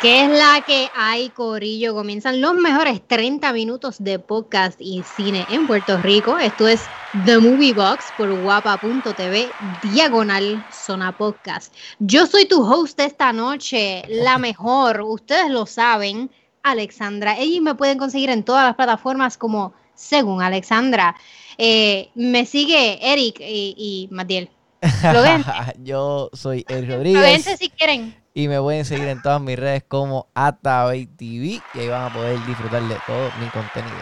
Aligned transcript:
¿Qué 0.00 0.24
es 0.24 0.30
la 0.30 0.62
que 0.64 0.88
hay, 0.94 1.28
Corillo? 1.30 1.92
Comienzan 1.92 2.40
los 2.40 2.54
mejores 2.54 3.02
30 3.04 3.52
minutos 3.52 3.96
de 3.98 4.20
podcast 4.20 4.80
y 4.80 5.02
cine 5.02 5.44
en 5.50 5.66
Puerto 5.66 5.98
Rico. 5.98 6.38
Esto 6.38 6.68
es 6.68 6.82
The 7.24 7.38
Movie 7.38 7.72
Box 7.72 8.04
por 8.16 8.32
guapa.tv, 8.42 9.48
diagonal 9.92 10.64
zona 10.70 11.10
podcast. 11.18 11.74
Yo 11.98 12.26
soy 12.26 12.46
tu 12.46 12.62
host 12.62 13.00
esta 13.00 13.32
noche, 13.32 14.04
la 14.08 14.38
mejor, 14.38 15.00
ustedes 15.00 15.50
lo 15.50 15.66
saben, 15.66 16.30
Alexandra. 16.62 17.36
Ellos 17.36 17.60
me 17.60 17.74
pueden 17.74 17.98
conseguir 17.98 18.30
en 18.30 18.44
todas 18.44 18.66
las 18.66 18.76
plataformas 18.76 19.36
como 19.36 19.74
según 19.96 20.42
Alexandra. 20.42 21.16
Eh, 21.56 22.10
me 22.14 22.46
sigue 22.46 23.00
Eric 23.02 23.40
y, 23.40 23.74
y 23.76 24.14
Matiel. 24.14 24.48
Yo 25.82 26.30
soy 26.32 26.64
Eric 26.68 26.90
Rodríguez. 26.90 27.44
si 27.44 27.68
quieren. 27.70 28.14
Y 28.34 28.48
me 28.48 28.60
pueden 28.60 28.84
seguir 28.84 29.08
en 29.08 29.20
todas 29.20 29.40
mis 29.40 29.58
redes 29.58 29.82
como 29.88 30.28
Atabay 30.34 31.06
TV 31.06 31.60
y 31.74 31.78
ahí 31.78 31.88
van 31.88 32.10
a 32.10 32.12
poder 32.12 32.38
disfrutar 32.46 32.82
de 32.82 32.96
todo 33.06 33.30
mi 33.40 33.46
contenido. 33.48 33.96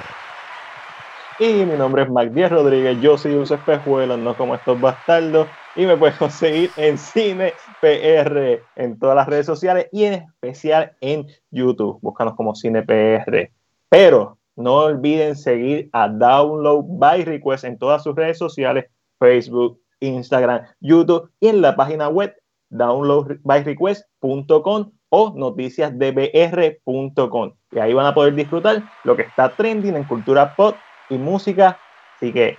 Y 1.39 1.67
mi 1.67 1.77
nombre 1.77 2.03
es 2.03 2.11
Mac 2.11 2.31
Díaz 2.31 2.51
Rodríguez, 2.51 2.99
yo 3.01 3.19
soy 3.19 3.35
un 3.35 3.43
espejuelos, 3.43 4.19
no 4.19 4.37
como 4.37 4.55
estos 4.55 4.81
bastardos. 4.81 5.47
Y 5.75 5.85
me 5.85 5.97
puedes 5.97 6.17
conseguir 6.19 6.71
en 6.77 6.97
Cine 6.97 7.53
PR 7.81 8.63
en 8.77 8.99
todas 8.99 9.17
las 9.17 9.27
redes 9.27 9.47
sociales 9.47 9.89
y 9.93 10.05
en 10.05 10.15
especial 10.15 10.97
en 11.01 11.27
YouTube. 11.51 11.99
Búscanos 12.01 12.35
como 12.37 12.55
Cine 12.55 12.83
PR. 12.83 13.51
Pero 13.89 14.39
no 14.57 14.75
olviden 14.77 15.37
seguir 15.37 15.91
a 15.93 16.09
Download 16.09 16.85
by 16.87 17.25
Request 17.25 17.65
en 17.65 17.79
todas 17.79 18.03
sus 18.03 18.17
redes 18.17 18.39
sociales, 18.39 18.87
Facebook, 19.19 19.79
Instagram, 20.01 20.67
YouTube 20.81 21.31
y 21.41 21.49
en 21.49 21.63
la 21.63 21.77
página 21.77 22.09
web 22.09 22.35
downloadbyrequest.com 22.71 24.93
o 25.09 25.33
noticiasdbr.com. 25.37 27.53
Y 27.73 27.79
ahí 27.79 27.95
van 27.95 28.07
a 28.07 28.15
poder 28.15 28.35
disfrutar 28.35 28.83
lo 29.05 29.15
que 29.17 29.23
está 29.23 29.55
trending 29.55 29.95
en 29.97 30.05
cultura 30.05 30.55
pop 30.57 30.77
y 31.09 31.17
música. 31.19 31.79
Así 32.17 32.33
que, 32.33 32.59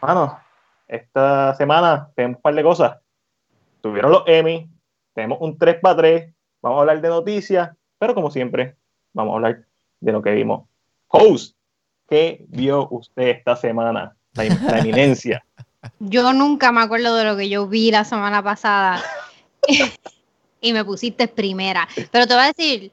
bueno, 0.00 0.40
esta 0.88 1.54
semana 1.54 2.10
tenemos 2.14 2.38
un 2.38 2.42
par 2.42 2.54
de 2.54 2.62
cosas. 2.62 2.96
Tuvieron 3.80 4.12
los 4.12 4.24
Emmy, 4.26 4.70
tenemos 5.14 5.38
un 5.40 5.56
3 5.56 5.80
para 5.80 5.96
3, 5.96 6.34
vamos 6.60 6.78
a 6.78 6.80
hablar 6.80 7.00
de 7.00 7.08
noticias, 7.08 7.70
pero 7.98 8.14
como 8.14 8.30
siempre, 8.30 8.76
vamos 9.12 9.32
a 9.32 9.36
hablar 9.36 9.64
de 10.00 10.12
lo 10.12 10.20
que 10.22 10.32
vimos. 10.32 10.68
Host, 11.08 11.56
¿qué 12.08 12.44
vio 12.48 12.88
usted 12.90 13.28
esta 13.28 13.56
semana? 13.56 14.16
La, 14.34 14.44
la 14.44 14.78
eminencia. 14.78 15.44
Yo 15.98 16.32
nunca 16.32 16.72
me 16.72 16.82
acuerdo 16.82 17.16
de 17.16 17.24
lo 17.24 17.36
que 17.36 17.48
yo 17.48 17.66
vi 17.66 17.90
la 17.90 18.04
semana 18.04 18.42
pasada. 18.42 19.02
y 20.60 20.72
me 20.72 20.84
pusiste 20.84 21.28
primera. 21.28 21.88
Pero 22.10 22.26
te 22.26 22.34
voy 22.34 22.44
a 22.44 22.52
decir, 22.52 22.92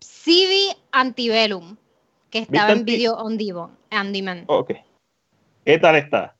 Civi 0.00 0.68
Antibellum, 0.92 1.76
que 2.30 2.40
estaba 2.40 2.72
en 2.72 2.84
video 2.84 3.14
on 3.14 3.36
Divo, 3.36 3.70
Man. 3.90 4.44
Ok. 4.46 4.72
¿Qué 5.64 5.78
tal 5.78 5.96
está? 5.96 6.34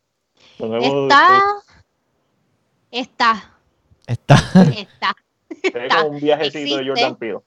Está. 0.58 1.62
Está. 2.90 3.58
Está. 4.06 4.36
Está. 4.76 5.16
Es 5.60 6.04
un 6.04 6.20
viajecito 6.20 6.76
de 6.76 6.86
Jordan 6.86 7.16
Peele. 7.16 7.40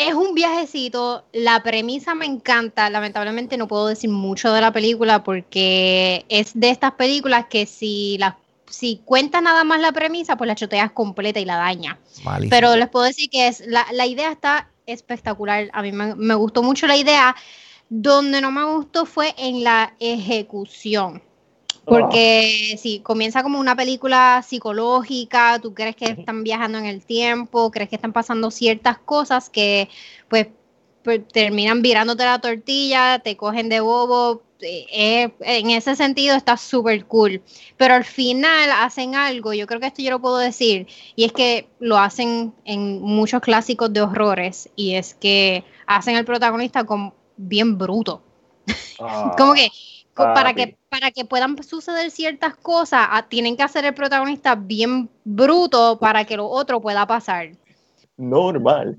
Es 0.00 0.14
un 0.14 0.34
viajecito, 0.34 1.26
la 1.32 1.62
premisa 1.62 2.14
me 2.14 2.24
encanta, 2.24 2.88
lamentablemente 2.88 3.58
no 3.58 3.68
puedo 3.68 3.86
decir 3.86 4.08
mucho 4.08 4.50
de 4.50 4.62
la 4.62 4.72
película 4.72 5.22
porque 5.22 6.24
es 6.30 6.58
de 6.58 6.70
estas 6.70 6.92
películas 6.92 7.44
que 7.50 7.66
si 7.66 8.16
las 8.18 8.34
si 8.70 9.02
cuenta 9.04 9.42
nada 9.42 9.62
más 9.62 9.78
la 9.80 9.92
premisa, 9.92 10.36
pues 10.36 10.48
la 10.48 10.54
choteas 10.54 10.92
completa 10.92 11.38
y 11.38 11.44
la 11.44 11.56
daña. 11.56 11.98
Pero 12.48 12.76
les 12.76 12.88
puedo 12.88 13.04
decir 13.04 13.28
que 13.28 13.48
es 13.48 13.60
la, 13.66 13.84
la 13.92 14.06
idea 14.06 14.32
está 14.32 14.70
espectacular. 14.86 15.68
A 15.72 15.82
mí 15.82 15.92
me, 15.92 16.34
gustó 16.34 16.62
mucho 16.62 16.86
la 16.86 16.96
idea. 16.96 17.36
Donde 17.90 18.40
no 18.40 18.52
me 18.52 18.64
gustó 18.64 19.04
fue 19.04 19.34
en 19.36 19.64
la 19.64 19.94
ejecución. 19.98 21.22
Porque 21.90 22.78
si 22.80 23.00
comienza 23.00 23.42
como 23.42 23.58
una 23.58 23.74
película 23.74 24.44
psicológica, 24.46 25.58
tú 25.60 25.74
crees 25.74 25.96
que 25.96 26.04
están 26.04 26.44
viajando 26.44 26.78
en 26.78 26.86
el 26.86 27.04
tiempo, 27.04 27.70
crees 27.70 27.90
que 27.90 27.96
están 27.96 28.12
pasando 28.12 28.50
ciertas 28.52 28.98
cosas 28.98 29.50
que 29.50 29.88
pues, 30.28 30.46
pues 31.02 31.26
terminan 31.28 31.82
virándote 31.82 32.24
la 32.24 32.40
tortilla, 32.40 33.18
te 33.18 33.36
cogen 33.36 33.68
de 33.68 33.80
bobo, 33.80 34.42
eh, 34.62 35.32
en 35.40 35.70
ese 35.70 35.96
sentido 35.96 36.36
está 36.36 36.56
súper 36.56 37.04
cool. 37.06 37.42
Pero 37.76 37.94
al 37.94 38.04
final 38.04 38.70
hacen 38.70 39.14
algo, 39.14 39.52
yo 39.52 39.66
creo 39.66 39.80
que 39.80 39.86
esto 39.86 40.02
yo 40.02 40.10
lo 40.10 40.20
puedo 40.20 40.38
decir, 40.38 40.86
y 41.16 41.24
es 41.24 41.32
que 41.32 41.68
lo 41.78 41.98
hacen 41.98 42.54
en 42.64 43.00
muchos 43.00 43.40
clásicos 43.40 43.92
de 43.92 44.02
horrores, 44.02 44.68
y 44.76 44.94
es 44.94 45.14
que 45.14 45.64
hacen 45.86 46.16
al 46.16 46.24
protagonista 46.24 46.84
como 46.84 47.14
bien 47.36 47.78
bruto. 47.78 48.22
Ah, 49.00 49.34
como 49.38 49.54
que 49.54 49.68
para 50.14 50.54
que 50.54 50.76
para 50.88 51.10
que 51.12 51.24
puedan 51.24 51.62
suceder 51.62 52.10
ciertas 52.10 52.56
cosas, 52.56 53.06
ah, 53.10 53.26
tienen 53.28 53.56
que 53.56 53.62
hacer 53.62 53.84
el 53.84 53.94
protagonista 53.94 54.56
bien 54.56 55.08
bruto 55.24 55.98
para 56.00 56.24
que 56.24 56.36
lo 56.36 56.46
otro 56.48 56.80
pueda 56.80 57.06
pasar. 57.06 57.50
Normal. 58.16 58.98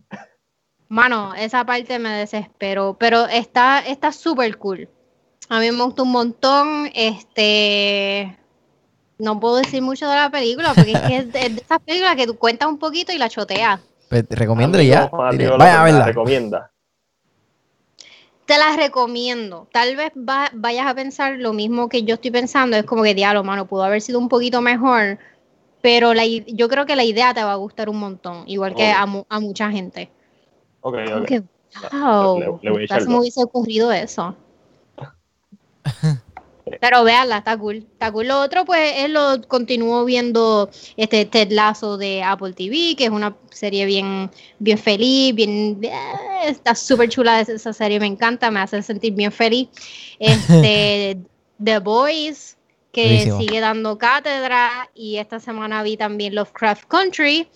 Mano, 0.88 1.33
esa 1.35 1.66
parte 1.66 1.99
me 1.99 2.09
desesperó, 2.09 2.95
pero 2.97 3.27
está 3.27 4.11
súper 4.11 4.57
cool. 4.57 4.89
A 5.51 5.59
mí 5.59 5.69
me 5.69 5.83
gustó 5.83 6.03
un 6.03 6.11
montón. 6.11 6.89
Este. 6.94 8.38
No 9.17 9.38
puedo 9.39 9.57
decir 9.57 9.81
mucho 9.81 10.09
de 10.09 10.16
la 10.16 10.29
película 10.29 10.73
porque 10.73 10.93
es, 10.93 11.01
que 11.01 11.17
es 11.17 11.33
de, 11.33 11.61
esas 11.61 11.79
películas 11.79 12.16
que 12.16 12.25
tú 12.25 12.38
cuentas 12.38 12.69
un 12.69 12.79
poquito 12.79 13.11
y 13.11 13.17
la 13.17 13.28
choteas. 13.28 13.81
Pues, 14.09 14.25
recomiendo 14.29 14.81
ya. 14.81 15.07
Vaya 15.07 15.81
a 15.81 15.83
verla. 15.83 16.05
Recomienda. 16.05 16.70
Te 18.51 18.57
la 18.57 18.75
recomiendo. 18.75 19.69
Tal 19.72 19.95
vez 19.95 20.12
vayas 20.13 20.85
a 20.85 20.94
pensar 20.94 21.38
lo 21.38 21.53
mismo 21.53 21.88
que 21.88 22.03
yo 22.03 22.16
estoy 22.16 22.31
pensando. 22.31 22.75
Es 22.75 22.84
como 22.84 23.01
que 23.01 23.16
diablo, 23.16 23.45
mano, 23.45 23.66
pudo 23.66 23.85
haber 23.85 24.01
sido 24.01 24.19
un 24.19 24.28
poquito 24.28 24.59
mejor. 24.59 25.19
Pero 25.81 26.13
la, 26.13 26.25
yo 26.25 26.67
creo 26.67 26.85
que 26.85 26.97
la 26.97 27.06
idea 27.06 27.34
te 27.34 27.41
va 27.45 27.53
a 27.53 27.56
gustar 27.56 27.88
un 27.88 27.97
montón. 27.97 28.44
Igual 28.47 28.75
que 28.75 28.91
a, 28.91 29.06
mucha 29.40 29.72
gente. 29.72 30.09
Ok, 30.81 30.97
ok. 31.16 31.31
wow. 31.94 32.59
Le, 32.61 32.72
le 32.72 33.06
me 33.07 33.19
hubiese 33.19 33.41
ocurrido 33.41 33.90
eso. 33.90 34.35
Pero 36.79 37.03
véanla, 37.03 37.39
está 37.39 37.57
cool, 37.57 37.77
está 37.77 38.11
cool. 38.11 38.27
Lo 38.27 38.39
otro, 38.39 38.65
pues, 38.65 38.93
él 38.97 39.13
lo 39.13 39.41
continuó 39.47 40.05
viendo 40.05 40.69
este 40.97 41.25
Ted 41.25 41.51
Lasso 41.51 41.97
de 41.97 42.23
Apple 42.23 42.53
TV, 42.53 42.95
que 42.95 43.05
es 43.05 43.09
una 43.09 43.35
serie 43.51 43.85
bien, 43.85 44.29
bien 44.59 44.77
feliz, 44.77 45.33
bien, 45.35 45.79
eh, 45.81 45.91
está 46.47 46.75
súper 46.75 47.09
chula 47.09 47.41
esa 47.41 47.73
serie, 47.73 47.99
me 47.99 48.07
encanta, 48.07 48.51
me 48.51 48.59
hace 48.59 48.81
sentir 48.81 49.13
bien 49.13 49.31
feliz. 49.31 49.69
Este, 50.19 51.17
The 51.63 51.79
Boys, 51.79 52.57
que 52.91 53.31
sigue 53.39 53.59
dando 53.59 53.97
cátedra, 53.97 54.89
y 54.93 55.17
esta 55.17 55.39
semana 55.39 55.81
vi 55.83 55.97
también 55.97 56.35
Lovecraft 56.35 56.85
Country, 56.87 57.47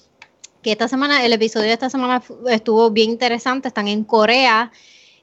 que 0.65 0.71
esta 0.71 0.87
semana, 0.87 1.23
el 1.23 1.31
episodio 1.31 1.67
de 1.67 1.73
esta 1.73 1.91
semana 1.91 2.23
estuvo 2.49 2.89
bien 2.89 3.11
interesante, 3.11 3.67
están 3.67 3.87
en 3.87 4.03
Corea. 4.03 4.71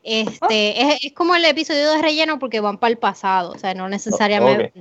Este, 0.02 1.06
es, 1.06 1.12
como 1.12 1.34
el 1.34 1.44
episodio 1.44 1.92
de 1.92 2.02
relleno 2.02 2.38
porque 2.38 2.60
van 2.60 2.78
para 2.78 2.90
el 2.90 2.98
pasado, 2.98 3.52
o 3.52 3.58
sea, 3.58 3.72
no 3.74 3.88
necesariamente 3.88 4.72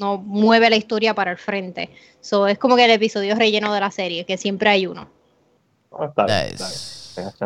no 0.00 0.16
mueve 0.16 0.70
la 0.70 0.76
historia 0.76 1.14
para 1.14 1.30
el 1.30 1.36
frente. 1.36 1.90
So, 2.20 2.48
es 2.48 2.58
como 2.58 2.74
que 2.74 2.86
el 2.86 2.90
episodio 2.90 3.34
relleno 3.34 3.72
de 3.72 3.80
la 3.80 3.90
serie, 3.90 4.24
que 4.24 4.38
siempre 4.38 4.70
hay 4.70 4.86
uno. 4.86 5.08
Oh, 5.90 6.06
está 6.06 6.24
bien, 6.24 6.56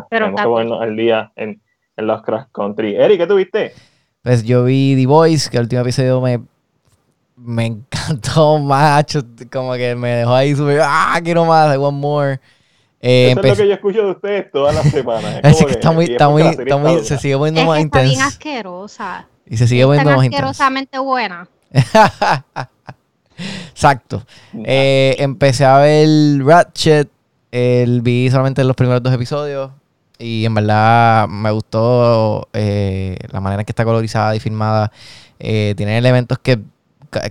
Pero 0.09 0.33
Tenemos 0.35 0.79
que 0.79 0.85
el 0.87 0.97
día 0.97 1.33
en, 1.35 1.61
en 1.97 2.07
los 2.07 2.23
Cross 2.23 2.47
Country. 2.53 2.95
Eric, 2.95 3.19
¿qué 3.19 3.27
tuviste? 3.27 3.73
Pues 4.23 4.45
yo 4.45 4.65
vi 4.65 4.95
The 4.97 5.07
Voice, 5.07 5.51
que 5.51 5.57
el 5.57 5.65
último 5.65 5.83
episodio 5.83 6.21
me, 6.21 6.41
me 7.37 7.67
encantó 7.67 8.59
macho, 8.59 9.21
como 9.53 9.75
que 9.75 9.95
me 9.97 10.17
dejó 10.17 10.35
ahí 10.35 10.55
súper, 10.55 10.81
ah, 10.83 11.21
quiero 11.23 11.45
más, 11.45 11.75
I 11.75 11.79
want 11.79 11.99
more. 11.99 12.41
Eh, 13.07 13.33
Eso 13.33 13.41
es 13.41 13.47
lo 13.47 13.57
que 13.57 13.69
yo 13.69 13.75
escucho 13.75 14.03
de 14.03 14.11
ustedes 14.13 14.51
todas 14.51 14.75
las 14.75 14.91
semanas. 14.91 15.41
Es, 15.43 15.59
que, 15.67 15.73
está 15.73 15.93
muy, 15.93 16.07
está 16.07 16.31
muy, 16.31 16.43
está 16.43 16.77
muy, 16.79 17.05
se 17.05 17.19
sigue 17.19 17.37
poniendo 17.37 17.67
más 17.67 17.79
intensa. 17.79 18.07
Está 18.09 18.17
bien 18.17 18.27
asquerosa. 18.27 19.29
Y 19.45 19.59
se 19.59 19.69
sigue 19.69 19.85
poniendo 19.85 20.17
más 20.17 20.25
intensa. 20.25 20.47
asquerosamente 20.47 20.99
buena. 20.99 21.47
Exacto. 23.69 24.25
Eh, 24.55 25.17
empecé 25.19 25.67
a 25.67 25.79
ver 25.81 26.43
Ratchet. 26.47 27.11
El, 27.53 28.01
vi 28.01 28.31
solamente 28.31 28.65
los 28.65 28.75
primeros 28.75 29.03
dos 29.03 29.13
episodios. 29.13 29.71
Y 30.19 30.47
en 30.47 30.55
verdad 30.55 31.29
me 31.29 31.51
gustó 31.51 32.49
eh, 32.55 33.19
la 33.31 33.43
manera 33.43 33.61
en 33.61 33.67
que 33.67 33.73
está 33.73 33.85
colorizada 33.85 34.35
y 34.35 34.41
filmada. 34.41 34.91
Eh, 35.39 35.75
tiene 35.77 35.99
elementos 35.99 36.39
que 36.39 36.59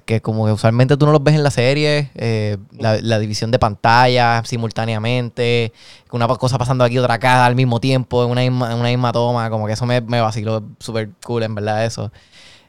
que 0.05 0.21
como 0.21 0.45
que 0.45 0.51
usualmente 0.51 0.97
tú 0.97 1.05
no 1.05 1.11
los 1.11 1.23
ves 1.23 1.35
en 1.35 1.43
la 1.43 1.51
serie, 1.51 2.11
eh, 2.15 2.57
la, 2.77 3.19
división 3.19 3.51
de 3.51 3.59
pantalla 3.59 4.41
simultáneamente, 4.45 5.73
una 6.11 6.27
cosa 6.27 6.57
pasando 6.57 6.83
aquí, 6.83 6.97
otra 6.97 7.15
acá 7.15 7.45
al 7.45 7.55
mismo 7.55 7.79
tiempo, 7.79 8.23
en 8.23 8.31
una 8.31 8.41
misma, 8.41 8.75
una 8.75 8.89
misma 8.89 9.11
toma, 9.11 9.49
como 9.49 9.67
que 9.67 9.73
eso 9.73 9.85
me, 9.85 10.01
me 10.01 10.21
vaciló 10.21 10.63
súper 10.79 11.09
cool, 11.25 11.43
en 11.43 11.55
verdad, 11.55 11.85
eso. 11.85 12.11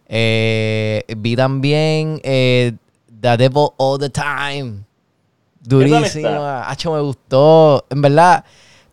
Eh, 0.06 1.04
vi 1.16 1.36
también 1.36 2.20
eh, 2.22 2.72
The 3.20 3.36
Devil 3.36 3.68
All 3.76 3.98
the 3.98 4.10
Time. 4.10 4.84
Durísima. 5.60 6.68
Hacho, 6.68 6.92
me 6.92 7.00
gustó. 7.00 7.86
En 7.88 8.02
verdad, 8.02 8.44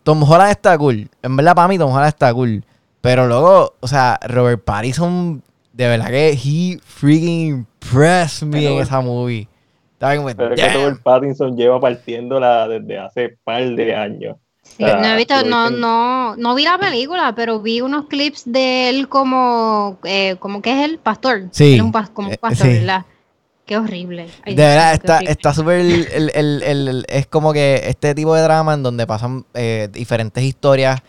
Tom 0.02 0.22
Holland 0.22 0.50
está 0.50 0.76
cool. 0.78 1.10
En 1.22 1.36
verdad, 1.36 1.54
para 1.54 1.68
mí, 1.68 1.78
Tom 1.78 1.90
Holland 1.90 2.08
está 2.08 2.32
cool. 2.32 2.64
Pero 3.00 3.26
luego, 3.26 3.74
o 3.80 3.88
sea, 3.88 4.18
Robert 4.26 4.64
Pattinson, 4.64 5.42
de 5.72 5.88
verdad 5.88 6.08
que 6.08 6.30
he 6.30 6.78
freaking 6.84 7.48
impressed 7.82 8.46
me 8.46 8.60
Pero- 8.60 8.76
en 8.76 8.82
esa 8.82 9.00
movie. 9.00 9.48
Estaba 9.94 10.16
como, 10.16 10.28
Pero 10.34 10.54
que 10.54 10.62
"Damn". 10.62 10.74
Robert 10.74 11.02
Pattinson 11.02 11.56
lleva 11.56 11.80
partiéndola 11.80 12.66
desde 12.68 12.98
hace 12.98 13.36
par 13.44 13.64
de 13.64 13.94
años. 13.94 14.36
Sí, 14.64 14.84
no 14.84 15.04
he 15.04 15.16
visto, 15.16 15.44
no, 15.44 15.70
no, 15.70 16.36
no 16.36 16.54
vi 16.54 16.64
la 16.64 16.78
película, 16.78 17.34
pero 17.34 17.60
vi 17.60 17.80
unos 17.80 18.06
clips 18.06 18.44
de 18.46 18.88
él 18.88 19.08
como, 19.08 19.98
eh, 20.04 20.36
como 20.38 20.62
que 20.62 20.72
es 20.72 20.88
el 20.88 20.98
pastor. 20.98 21.48
Sí, 21.50 21.74
Él 21.74 21.80
es 21.80 21.82
un 21.82 21.92
como 21.92 22.28
un 22.28 22.34
eh, 22.34 22.38
pastor, 22.38 22.66
sí. 22.68 22.72
¿verdad? 22.78 23.04
Qué 23.66 23.76
horrible. 23.76 24.26
Ay, 24.44 24.54
De 24.54 24.62
verdad, 24.62 24.94
está 25.28 25.54
súper. 25.54 25.80
el- 25.80 26.08
el- 26.12 26.30
el- 26.34 26.62
el- 26.88 27.06
es 27.08 27.26
como 27.26 27.52
que 27.52 27.82
este 27.86 28.14
tipo 28.14 28.34
de 28.34 28.42
drama 28.42 28.74
en 28.74 28.82
donde 28.82 29.06
pasan 29.06 29.44
eh, 29.54 29.88
diferentes 29.92 30.42
historias 30.42 31.00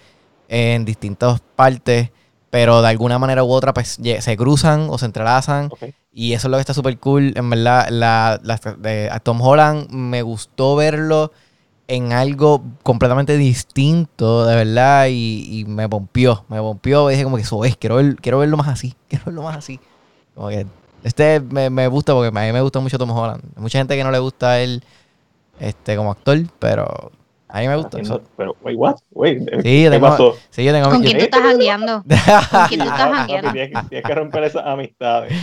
en 0.49 0.85
distintas 0.85 1.41
partes, 1.55 2.09
pero 2.53 2.83
de 2.83 2.87
alguna 2.89 3.17
manera 3.17 3.43
u 3.43 3.51
otra 3.51 3.73
pues 3.73 3.97
se 4.19 4.37
cruzan 4.37 4.85
o 4.91 4.99
se 4.99 5.07
entrelazan. 5.07 5.69
Y 6.11 6.33
eso 6.33 6.47
es 6.47 6.51
lo 6.51 6.57
que 6.57 6.61
está 6.61 6.75
súper 6.75 6.99
cool. 6.99 7.33
En 7.35 7.49
verdad, 7.49 7.87
la, 7.89 8.39
la- 8.43 8.59
de- 8.77 9.09
a 9.11 9.19
Tom 9.19 9.41
Holland 9.41 9.89
me 9.89 10.21
gustó 10.21 10.75
verlo 10.75 11.31
en 11.87 12.13
algo 12.13 12.61
completamente 12.83 13.37
distinto, 13.37 14.45
de 14.45 14.55
verdad, 14.55 15.07
y, 15.09 15.61
y 15.61 15.65
me 15.65 15.89
pompió, 15.89 16.45
me 16.47 16.59
pompió. 16.59 17.07
Dije 17.07 17.23
como 17.23 17.37
que 17.37 17.41
eso 17.41 17.65
es, 17.65 17.75
quiero, 17.75 17.95
ver- 17.95 18.17
quiero 18.17 18.37
verlo 18.37 18.55
más 18.55 18.67
así, 18.67 18.93
quiero 19.09 19.25
verlo 19.25 19.41
más 19.41 19.57
así. 19.57 19.79
Como 20.35 20.49
que 20.49 20.67
este 21.03 21.39
me, 21.39 21.71
me 21.71 21.87
gusta 21.87 22.13
porque 22.13 22.27
a 22.27 22.41
mí 22.45 22.51
me 22.53 22.61
gusta 22.61 22.79
mucho 22.81 22.99
Tom 22.99 23.09
Holland. 23.09 23.41
Mucha 23.55 23.79
gente 23.79 23.95
que 23.97 24.03
no 24.03 24.11
le 24.11 24.19
gusta 24.19 24.59
él 24.59 24.83
este, 25.59 25.95
como 25.95 26.11
actor, 26.11 26.37
pero 26.59 27.11
a 27.55 27.59
mí 27.61 27.67
me 27.67 27.75
gusta. 27.75 27.97
Haciendo- 27.99 28.21
Pero, 28.35 28.55
wait, 28.63 28.77
what? 28.77 28.95
Wait, 29.11 29.39
Sí, 29.39 29.61
¿qué 29.83 29.89
tengo- 29.91 30.07
pasó? 30.09 30.35
Sí, 30.49 30.63
yo 30.63 30.73
tengo 30.73 30.89
¿Con 30.89 31.01
quién 31.01 31.17
tú 31.17 31.23
estás 31.23 31.41
jangueando? 31.41 32.03
¿Con 32.03 32.67
quién 32.67 32.79
tú 32.81 32.85
estás 32.87 32.99
Ah, 33.11 33.15
jangueando? 33.15 33.51
Tienes 33.51 33.69
que, 33.71 33.87
tienes 33.89 34.05
que 34.05 34.15
romper 34.15 34.43
esas 34.43 34.65
amistades. 34.65 35.33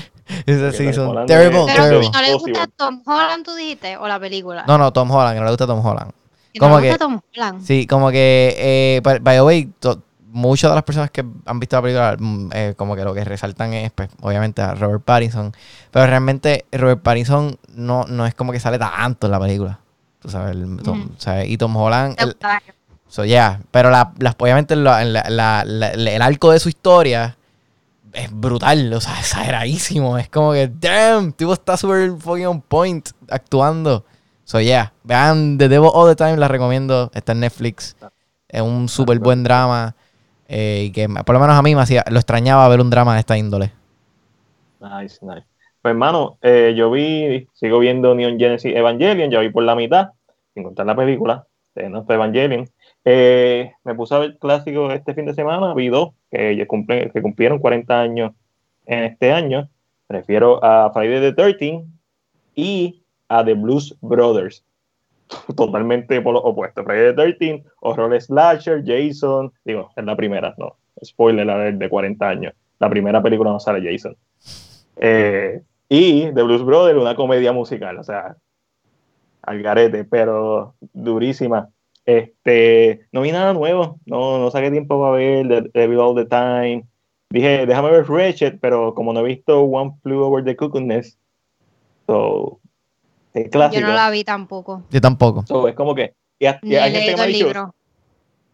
Ese 0.46 0.72
sí, 0.72 0.92
son 0.92 1.26
terrible, 1.26 1.60
es- 1.60 1.66
Pero 1.72 1.84
terrible. 1.84 2.10
no 2.12 2.20
le 2.22 2.34
gusta 2.34 2.66
Tom 2.76 3.02
Holland, 3.06 3.44
tú 3.44 3.54
dijiste, 3.54 3.96
o 3.96 4.06
la 4.08 4.18
película. 4.20 4.64
No, 4.66 4.76
no, 4.76 4.92
Tom 4.92 5.10
Holland, 5.10 5.38
no 5.38 5.44
le 5.44 5.50
gusta 5.50 5.66
Tom 5.66 5.84
Holland. 5.86 6.10
Que 6.52 6.58
no 6.58 6.66
como 6.66 6.80
le 6.80 6.88
gusta 6.88 6.94
que- 6.94 6.98
Tom 6.98 7.20
Holland. 7.36 7.64
Sí, 7.64 7.86
como 7.86 8.10
que, 8.10 8.54
eh, 8.58 9.00
by, 9.04 9.20
by 9.20 9.36
the 9.36 9.42
way, 9.42 9.66
to- 9.78 10.02
muchas 10.32 10.70
de 10.70 10.74
las 10.76 10.84
personas 10.84 11.10
que 11.10 11.24
han 11.46 11.58
visto 11.58 11.74
la 11.76 11.82
película, 11.82 12.16
mm, 12.18 12.50
eh, 12.52 12.74
como 12.76 12.94
que 12.94 13.02
lo 13.02 13.12
que 13.14 13.24
resaltan 13.24 13.72
es, 13.74 13.90
pues, 13.92 14.08
obviamente, 14.20 14.62
a 14.62 14.74
Robert 14.74 15.02
Pattinson. 15.04 15.52
Pero 15.90 16.06
realmente, 16.06 16.66
Robert 16.70 17.02
Pattinson 17.02 17.56
no, 17.74 18.04
no 18.08 18.26
es 18.26 18.34
como 18.34 18.52
que 18.52 18.60
sale 18.60 18.78
tanto 18.78 19.26
en 19.26 19.30
la 19.32 19.40
película. 19.40 19.78
Tú 20.20 20.28
sabes, 20.28 20.54
el- 20.56 20.82
Tom- 20.82 21.10
y 21.46 21.56
Tom 21.56 21.76
Holland, 21.76 22.16
¿Te 22.16 22.24
el- 22.24 22.36
la- 22.40 22.62
so, 23.08 23.24
yeah, 23.24 23.60
pero 23.70 23.90
la, 23.90 24.12
las- 24.18 24.34
obviamente 24.38 24.76
la- 24.76 25.04
la- 25.04 25.24
la- 25.28 25.64
la- 25.64 25.90
el 25.92 26.22
arco 26.22 26.50
de 26.52 26.60
su 26.60 26.68
historia 26.68 27.36
es 28.12 28.28
brutal, 28.32 28.92
o 28.92 29.00
sea, 29.00 29.18
exageradísimo. 29.18 30.18
Es 30.18 30.28
como 30.28 30.52
que, 30.52 30.68
damn, 30.68 31.32
tipo 31.32 31.52
está 31.52 31.76
super 31.76 32.12
fucking 32.18 32.46
on 32.46 32.60
point 32.60 33.08
actuando. 33.30 34.04
So, 34.44 34.60
yeah, 34.60 34.92
vean 35.04 35.58
The 35.58 35.68
Devil 35.68 35.90
All 35.94 36.08
the 36.08 36.16
Time, 36.16 36.36
la 36.36 36.48
recomiendo. 36.48 37.10
Está 37.14 37.32
en 37.32 37.40
Netflix. 37.40 37.96
Es 38.48 38.60
un 38.62 38.88
súper 38.88 39.18
buen 39.20 39.42
drama. 39.44 39.94
eh, 40.52 40.86
y 40.88 40.90
que 40.90 41.06
me- 41.06 41.22
por 41.22 41.32
lo 41.34 41.40
menos 41.40 41.56
a 41.56 41.62
mí 41.62 41.76
me 41.76 41.80
hacía, 41.82 42.04
lo 42.10 42.18
extrañaba 42.18 42.66
ver 42.66 42.80
un 42.80 42.90
drama 42.90 43.14
de 43.14 43.20
esta 43.20 43.38
índole. 43.38 43.72
Nice, 44.80 45.18
nice. 45.22 45.46
Pues 45.82 45.92
hermano, 45.92 46.38
eh, 46.42 46.74
yo 46.76 46.90
vi, 46.90 47.46
sigo 47.54 47.78
viendo 47.78 48.14
Neon 48.14 48.38
Genesis 48.38 48.74
Evangelion, 48.74 49.30
ya 49.30 49.40
vi 49.40 49.48
por 49.48 49.62
la 49.62 49.74
mitad, 49.74 50.10
sin 50.52 50.62
contar 50.62 50.84
la 50.86 50.94
película, 50.94 51.46
de 51.74 51.88
no 51.88 52.04
Evangelion. 52.06 52.68
Eh, 53.04 53.72
me 53.84 53.94
puse 53.94 54.14
a 54.14 54.18
ver 54.18 54.36
clásicos 54.38 54.92
este 54.92 55.14
fin 55.14 55.24
de 55.24 55.34
semana, 55.34 55.72
vi 55.72 55.88
dos 55.88 56.10
que, 56.30 56.66
cumplen- 56.68 57.10
que 57.12 57.22
cumplieron 57.22 57.58
40 57.58 57.98
años 57.98 58.32
en 58.86 59.04
este 59.04 59.32
año. 59.32 59.70
Prefiero 60.06 60.62
a 60.62 60.92
Friday 60.92 61.20
the 61.20 61.32
13 61.32 61.84
y 62.54 63.02
a 63.28 63.42
The 63.44 63.54
Blues 63.54 63.96
Brothers. 64.02 64.62
Totalmente 65.56 66.20
por 66.20 66.34
lo 66.34 66.40
opuesto. 66.40 66.84
Friday 66.84 67.14
the 67.14 67.34
13, 67.38 67.64
horror 67.80 68.20
slasher, 68.20 68.82
Jason, 68.84 69.50
digo, 69.64 69.90
es 69.96 70.04
la 70.04 70.16
primera, 70.16 70.54
no, 70.58 70.76
spoiler 71.02 71.74
de 71.74 71.88
40 71.88 72.28
años. 72.28 72.52
La 72.78 72.90
primera 72.90 73.22
película 73.22 73.50
no 73.50 73.60
sale 73.60 73.80
Jason. 73.90 74.14
Eh, 74.96 75.62
y 75.92 76.32
The 76.32 76.42
Blues 76.44 76.64
Brothers, 76.64 76.98
una 76.98 77.16
comedia 77.16 77.52
musical, 77.52 77.98
o 77.98 78.04
sea, 78.04 78.36
al 79.42 79.60
garete, 79.60 80.04
pero 80.04 80.76
durísima. 80.92 81.68
Este, 82.06 83.08
no 83.10 83.22
vi 83.22 83.32
nada 83.32 83.52
nuevo, 83.52 83.98
no, 84.06 84.38
no 84.38 84.50
saqué 84.52 84.70
tiempo 84.70 85.00
para 85.00 85.16
ver 85.16 85.48
The 85.48 85.70
Devil 85.80 85.98
All 85.98 86.14
the 86.14 86.26
Time. 86.26 86.86
Dije, 87.30 87.66
déjame 87.66 87.90
ver 87.90 88.08
Ratchet, 88.08 88.60
pero 88.60 88.94
como 88.94 89.12
no 89.12 89.20
he 89.20 89.24
visto 89.24 89.62
One 89.62 89.96
Flew 90.02 90.22
Over 90.22 90.44
the 90.44 90.56
Cuckoo's 90.56 90.82
Nest, 90.82 91.18
so, 92.06 92.60
es 93.34 93.44
Yo 93.44 93.50
clásico. 93.50 93.88
no 93.88 93.92
la 93.92 94.10
vi 94.10 94.22
tampoco. 94.22 94.84
Yo 94.90 95.00
tampoco. 95.00 95.44
So, 95.46 95.66
es 95.66 95.74
como 95.74 95.96
que, 95.96 96.14
y, 96.38 96.46
a- 96.46 96.60
hay, 96.62 96.92
gente 96.92 97.14
que 97.14 97.20
me 97.20 97.26
dicho, 97.26 97.74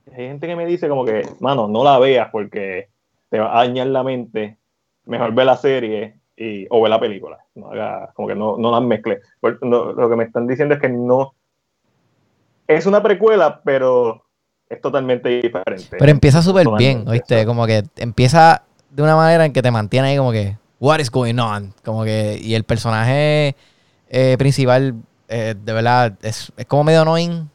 hay 0.06 0.26
gente 0.26 0.46
que 0.46 0.56
me 0.56 0.64
dice 0.64 0.88
como 0.88 1.04
que, 1.04 1.22
mano, 1.40 1.68
no 1.68 1.84
la 1.84 1.98
veas 1.98 2.30
porque 2.30 2.88
te 3.28 3.38
va 3.38 3.58
a 3.58 3.66
dañar 3.66 3.88
la 3.88 4.02
mente. 4.02 4.56
Mejor 5.04 5.34
ve 5.34 5.44
la 5.44 5.56
serie 5.58 6.18
y, 6.36 6.66
o 6.70 6.82
ve 6.82 6.88
la 6.88 7.00
película. 7.00 7.38
No 7.54 7.70
haga, 7.70 8.12
como 8.14 8.28
que 8.28 8.34
no, 8.34 8.56
no 8.58 8.70
las 8.70 8.82
mezcle. 8.82 9.20
No, 9.62 9.92
lo 9.92 10.10
que 10.10 10.16
me 10.16 10.24
están 10.24 10.46
diciendo 10.46 10.74
es 10.74 10.80
que 10.80 10.88
no. 10.88 11.34
Es 12.66 12.86
una 12.86 13.02
precuela, 13.02 13.60
pero 13.64 14.24
es 14.68 14.80
totalmente 14.80 15.28
diferente. 15.28 15.96
Pero 15.98 16.10
empieza 16.10 16.42
súper 16.42 16.66
bien, 16.76 17.08
¿oíste? 17.08 17.46
Como 17.46 17.66
que 17.66 17.84
empieza 17.96 18.64
de 18.90 19.02
una 19.02 19.16
manera 19.16 19.44
en 19.44 19.52
que 19.52 19.62
te 19.62 19.70
mantiene 19.70 20.08
ahí 20.08 20.16
como 20.16 20.32
que, 20.32 20.56
what 20.80 20.98
is 20.98 21.10
going 21.10 21.38
on? 21.38 21.72
Como 21.84 22.04
que, 22.04 22.38
y 22.42 22.54
el 22.54 22.64
personaje 22.64 23.54
eh, 24.08 24.36
principal, 24.38 24.94
eh, 25.28 25.54
de 25.56 25.72
verdad, 25.72 26.14
es, 26.22 26.52
es 26.56 26.66
como 26.66 26.84
medio 26.84 27.02
annoying, 27.02 27.48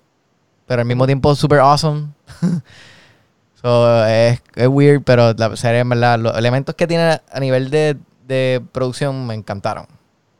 pero 0.66 0.81
al 0.81 0.88
mismo 0.88 1.06
tiempo 1.06 1.36
super 1.36 1.60
awesome. 1.60 2.07
so, 3.62 4.06
es, 4.06 4.42
es 4.56 4.68
weird, 4.68 5.04
pero 5.04 5.34
la 5.34 5.56
serie, 5.57 5.81
en 5.81 5.89
verdad, 5.89 6.18
los 6.19 6.38
elementos 6.38 6.74
que 6.75 6.88
tiene 6.88 7.19
a 7.30 7.39
nivel 7.39 7.69
de, 7.69 7.98
de 8.28 8.62
producción 8.72 9.26
me 9.28 9.34
encantaron. 9.34 9.86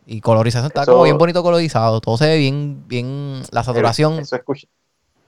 Y 0.06 0.22
colorización 0.22 0.68
está 0.68 0.84
Eso- 0.84 0.92
como 0.94 1.04
bien 1.04 1.18
bonito 1.18 1.44
colorizado, 1.44 2.02
todo 2.02 2.18
se 2.18 2.28
ve 2.28 2.38
bien, 2.38 2.84
bien, 2.88 3.42
la 3.52 3.64
saturación. 3.64 4.20
Eso 4.20 4.36
he, 4.36 4.40
escuch- 4.44 4.68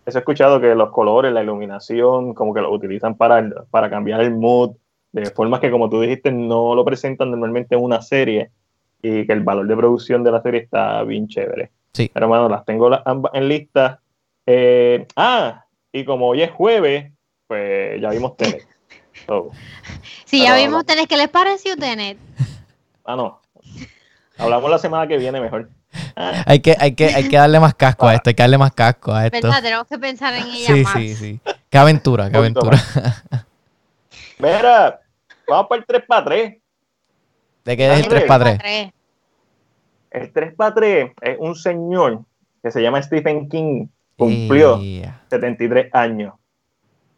eso 0.05 0.17
he 0.17 0.19
escuchado 0.19 0.59
que 0.59 0.75
los 0.75 0.89
colores, 0.91 1.31
la 1.31 1.43
iluminación, 1.43 2.33
como 2.33 2.53
que 2.53 2.61
lo 2.61 2.71
utilizan 2.73 3.15
para, 3.15 3.47
para 3.69 3.89
cambiar 3.89 4.21
el 4.21 4.31
mood, 4.35 4.71
de 5.11 5.29
formas 5.29 5.59
que, 5.59 5.69
como 5.69 5.89
tú 5.89 6.01
dijiste, 6.01 6.31
no 6.31 6.73
lo 6.75 6.83
presentan 6.83 7.29
normalmente 7.29 7.75
en 7.75 7.83
una 7.83 8.01
serie 8.01 8.49
y 9.01 9.27
que 9.27 9.33
el 9.33 9.41
valor 9.41 9.67
de 9.67 9.75
producción 9.77 10.23
de 10.23 10.31
la 10.31 10.41
serie 10.41 10.61
está 10.61 11.03
bien 11.03 11.27
chévere. 11.27 11.71
Sí. 11.93 12.09
Pero, 12.11 12.25
hermano, 12.25 12.49
las 12.49 12.65
tengo 12.65 12.89
las 12.89 13.01
ambas 13.05 13.31
en 13.35 13.47
lista. 13.47 13.99
Eh, 14.47 15.05
ah, 15.15 15.65
y 15.91 16.03
como 16.03 16.27
hoy 16.29 16.41
es 16.41 16.51
jueves, 16.51 17.11
pues 17.47 18.01
ya 18.01 18.09
vimos 18.09 18.35
Tenet. 18.35 18.65
So, 19.27 19.51
Sí, 20.25 20.39
Pero 20.39 20.43
ya 20.43 20.49
vamos. 20.51 20.65
vimos 20.67 20.85
Tenet. 20.85 21.07
¿Qué 21.07 21.17
les 21.17 21.29
pareció 21.29 21.75
Tenet? 21.77 22.17
ah, 23.05 23.15
no. 23.15 23.41
Hablamos 24.37 24.69
la 24.71 24.79
semana 24.79 25.07
que 25.07 25.17
viene 25.17 25.39
mejor. 25.39 25.69
Ah, 26.15 26.43
Hay 26.47 26.59
que, 26.59 26.75
hay, 26.79 26.95
que, 26.95 27.05
hay 27.05 27.29
que 27.29 27.37
darle 27.37 27.59
más 27.59 27.75
casco 27.75 28.07
a 28.07 28.15
esto, 28.15 28.29
hay 28.29 28.33
que 28.35 28.43
darle 28.43 28.57
más 28.57 28.73
casco 28.73 29.13
a 29.13 29.25
esto. 29.27 29.39
¿Verdad? 29.47 29.61
Tenemos 29.61 29.87
que 29.87 29.99
pensar 29.99 30.33
en 30.33 30.47
ella 30.47 30.67
Sí, 30.73 30.83
más. 30.83 30.93
sí, 30.93 31.15
sí. 31.15 31.39
Qué 31.69 31.77
aventura, 31.77 32.29
qué 32.31 32.37
aventura. 32.37 32.77
Mira, 34.39 34.99
vamos 35.47 35.67
para 35.67 35.79
el 35.79 35.85
3 35.85 36.03
para 36.07 36.25
3. 36.25 36.57
¿De 37.65 37.77
qué 37.77 37.85
es 37.85 37.97
el 37.97 38.01
Dale. 38.03 38.15
3 38.15 38.23
para 38.27 38.57
3? 38.57 38.91
El 40.11 40.33
3 40.33 40.53
para 40.55 40.73
3 40.75 41.11
es 41.21 41.37
un 41.39 41.55
señor 41.55 42.21
que 42.61 42.71
se 42.71 42.81
llama 42.81 43.01
Stephen 43.01 43.47
King. 43.49 43.87
Cumplió 44.17 44.79
73 45.29 45.89
años. 45.93 46.33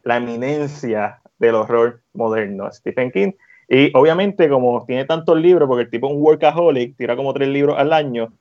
La 0.02 0.16
eminencia 0.16 1.20
del 1.38 1.54
horror 1.54 2.00
moderno, 2.12 2.70
Stephen 2.72 3.10
King. 3.10 3.32
Y 3.68 3.90
obviamente, 3.96 4.48
como 4.48 4.84
tiene 4.86 5.04
tantos 5.04 5.38
libros, 5.38 5.68
porque 5.68 5.84
el 5.84 5.90
tipo 5.90 6.08
un 6.08 6.22
workaholic, 6.22 6.96
tira 6.96 7.16
como 7.16 7.34
tres 7.34 7.48
libros 7.48 7.76
al 7.78 7.92
año, 7.92 8.32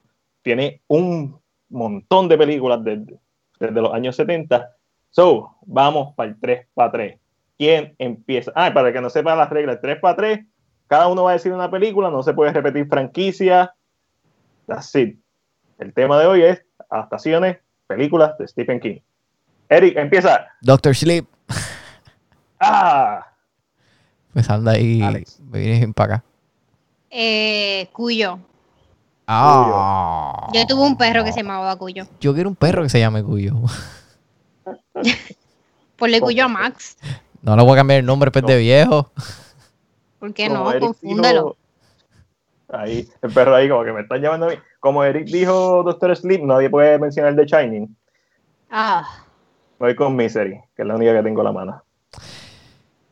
tiene 0.44 0.82
un 0.88 1.40
montón 1.70 2.28
de 2.28 2.38
películas 2.38 2.84
desde, 2.84 3.20
desde 3.60 3.82
los 3.82 3.94
años 3.94 4.16
70. 4.16 4.70
So, 5.10 5.56
vamos 5.66 6.14
para 6.16 6.30
el 6.30 6.40
3 6.40 6.68
para 6.74 6.92
3. 6.92 7.20
¿Quién 7.58 7.96
empieza? 7.98 8.52
Ah, 8.56 8.72
para 8.74 8.92
que 8.92 9.02
no 9.02 9.10
sepa 9.10 9.36
las 9.36 9.50
reglas, 9.50 9.80
3 9.82 10.00
para 10.00 10.16
3, 10.16 10.46
cada 10.88 11.08
uno 11.08 11.24
va 11.24 11.32
a 11.32 11.34
decir 11.34 11.52
una 11.52 11.72
película, 11.72 12.10
no 12.10 12.22
se 12.22 12.34
puede 12.34 12.52
repetir 12.52 12.88
franquicia. 12.88 13.74
It. 14.68 15.20
El 15.80 15.94
tema 15.94 16.20
de 16.20 16.25
hoy 16.25 16.42
es 16.44 16.64
adaptaciones, 16.90 17.58
películas 17.88 18.38
de 18.38 18.48
Stephen 18.48 18.80
King. 18.80 19.00
Eric, 19.70 19.98
empieza. 19.98 20.48
Doctor 20.62 20.96
Sleep. 20.96 21.25
Ah, 22.60 23.26
Pues 24.34 24.50
anda 24.50 24.74
ahí. 24.74 25.02
Alex. 25.02 25.40
Me 25.42 25.60
vienes 25.60 25.94
para 25.94 26.16
acá. 26.16 26.26
Eh, 27.10 27.88
Cuyo. 27.94 28.40
Ah. 29.28 30.50
Yo 30.54 30.66
tuve 30.68 30.82
un 30.82 30.98
perro 30.98 31.24
que 31.24 31.32
se 31.32 31.42
llamaba 31.42 31.76
Cuyo. 31.78 32.06
Yo 32.20 32.34
quiero 32.34 32.50
un 32.50 32.56
perro 32.56 32.84
que 32.84 32.90
se 32.90 33.00
llame 33.00 33.24
Cuyo. 33.24 33.54
Ponle 35.98 36.20
cuyo 36.20 36.46
a 36.46 36.48
Max. 36.48 36.98
No 37.42 37.56
le 37.56 37.64
voy 37.64 37.74
a 37.74 37.76
cambiar 37.78 38.00
el 38.02 38.06
nombre 38.06 38.30
después 38.32 38.46
de 38.46 38.58
viejo. 38.60 39.10
¿Por 40.20 40.34
qué 40.34 40.50
no? 40.50 40.70
Eric 40.70 40.82
Confúndelo. 40.82 41.42
dijo- 41.42 42.78
ahí, 42.78 43.08
el 43.22 43.32
perro 43.32 43.56
ahí 43.56 43.70
como 43.70 43.84
que 43.86 43.94
me 43.94 44.02
están 44.02 44.22
llamando 44.22 44.48
a 44.48 44.50
mí. 44.50 44.56
Como 44.80 45.04
Eric 45.04 45.26
dijo 45.28 45.84
Doctor 45.84 46.16
Sleep, 46.16 46.42
nadie 46.44 46.70
puede 46.70 47.00
mencionar 47.00 47.36
The 47.36 47.46
Shining. 47.46 47.96
Ah, 48.70 49.08
Voy 49.80 49.96
con 49.96 50.16
Misery, 50.16 50.60
que 50.76 50.82
es 50.82 50.88
la 50.88 50.96
única 50.96 51.14
que 51.14 51.24
tengo 51.24 51.42
a 51.42 51.44
la 51.46 51.52
mano. 51.52 51.84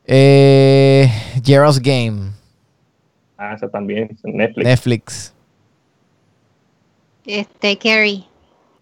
Eh, 0.06 1.10
Gerald's 1.44 1.80
Game, 1.80 2.32
Ah, 3.38 3.54
esa 3.54 3.70
también, 3.70 4.18
Netflix, 4.24 4.66
Netflix. 4.66 5.34
este, 7.26 7.78
Carrie. 7.78 8.26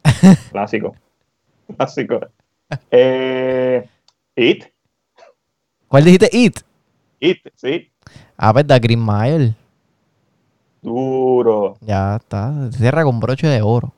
clásico. 0.52 0.96
Clásico. 1.78 2.20
Eh, 2.90 3.88
It, 4.36 4.66
¿Cuál 5.88 6.06
dijiste? 6.06 6.30
It. 6.32 6.60
It, 7.20 7.38
sí. 7.56 7.92
Ah, 8.38 8.52
verdad, 8.52 8.80
Green 8.82 9.04
Mile. 9.06 9.56
Duro. 10.82 11.78
Ya 11.82 12.16
está. 12.16 12.72
Cierra 12.72 13.04
con 13.04 13.20
broche 13.20 13.48
de 13.48 13.62
oro. 13.62 13.94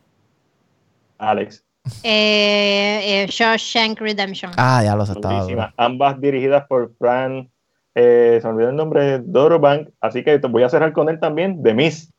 Alex. 1.17 1.62
Eh, 2.03 3.23
eh, 3.23 3.27
Shawshank 3.29 3.99
Redemption. 3.99 4.51
Ah, 4.57 4.81
ya 4.83 4.95
lo 4.95 5.05
sé, 5.05 5.13
estaba. 5.13 5.73
Ambas 5.77 6.19
dirigidas 6.19 6.65
por 6.67 6.93
Fran, 6.97 7.49
eh, 7.95 8.39
se 8.41 8.47
me 8.47 8.53
olvidó 8.53 8.69
el 8.69 8.75
nombre, 8.75 9.19
Dorobank. 9.19 9.89
Así 9.99 10.23
que 10.23 10.39
te 10.39 10.47
voy 10.47 10.63
a 10.63 10.69
cerrar 10.69 10.93
con 10.93 11.09
él 11.09 11.19
también, 11.19 11.61
The 11.61 11.73
Miss. 11.73 12.11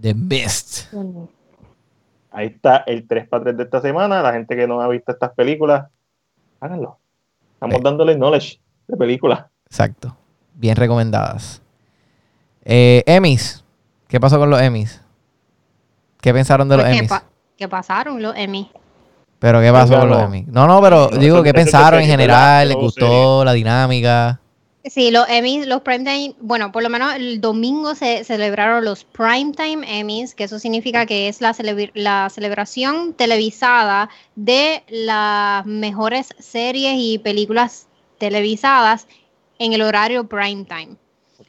The 0.00 0.12
Best. 0.16 0.92
Ahí 2.32 2.46
está 2.48 2.78
el 2.86 3.06
3 3.06 3.28
para 3.28 3.44
3 3.44 3.56
de 3.56 3.62
esta 3.62 3.80
semana. 3.80 4.20
La 4.22 4.32
gente 4.32 4.56
que 4.56 4.66
no 4.66 4.80
ha 4.80 4.88
visto 4.88 5.12
estas 5.12 5.32
películas, 5.34 5.88
háganlo. 6.60 6.98
Estamos 7.54 7.76
Sí. 7.76 7.82
dándole 7.84 8.14
knowledge 8.16 8.58
de 8.88 8.96
películas. 8.96 9.44
Exacto. 9.66 10.16
Bien 10.54 10.74
recomendadas. 10.76 11.62
Eh, 12.64 13.04
Emmys. 13.06 13.64
¿Qué 14.08 14.18
pasó 14.18 14.38
con 14.38 14.50
los 14.50 14.60
Emmys? 14.60 15.00
¿Qué 16.20 16.32
pensaron 16.32 16.68
de 16.68 16.76
los 16.76 16.84
Pues, 16.84 16.92
¿Qué, 16.92 16.98
Emmys? 16.98 17.10
pa- 17.10 17.24
qué 17.56 17.68
pasaron 17.68 18.20
los 18.20 18.34
Emmy? 18.36 18.70
Pero 19.38 19.60
¿qué 19.60 19.70
pasó 19.72 20.00
con 20.00 20.08
los 20.08 20.22
Emmys? 20.22 20.46
No, 20.48 20.66
no, 20.66 20.80
pero 20.80 21.10
No, 21.10 21.18
digo, 21.18 21.42
¿qué 21.42 21.52
pensaron 21.52 22.00
en 22.00 22.06
general? 22.06 22.68
¿Les 22.68 22.76
gustó 22.76 23.44
la 23.44 23.52
dinámica? 23.52 24.40
Sí, 24.86 25.10
los 25.10 25.26
Emmys, 25.30 25.66
los 25.66 25.80
Primetime, 25.80 26.34
bueno, 26.40 26.70
por 26.70 26.82
lo 26.82 26.90
menos 26.90 27.14
el 27.14 27.40
domingo 27.40 27.94
se 27.94 28.22
celebraron 28.22 28.84
los 28.84 29.04
Primetime 29.04 29.82
Emmys, 29.98 30.34
que 30.34 30.44
eso 30.44 30.58
significa 30.58 31.06
que 31.06 31.28
es 31.28 31.40
la, 31.40 31.54
celebr- 31.54 31.90
la 31.94 32.28
celebración 32.28 33.14
televisada 33.14 34.10
de 34.36 34.82
las 34.88 35.64
mejores 35.64 36.34
series 36.38 36.96
y 36.98 37.18
películas 37.18 37.86
televisadas 38.18 39.06
en 39.58 39.72
el 39.72 39.80
horario 39.80 40.26
primetime. 40.26 40.96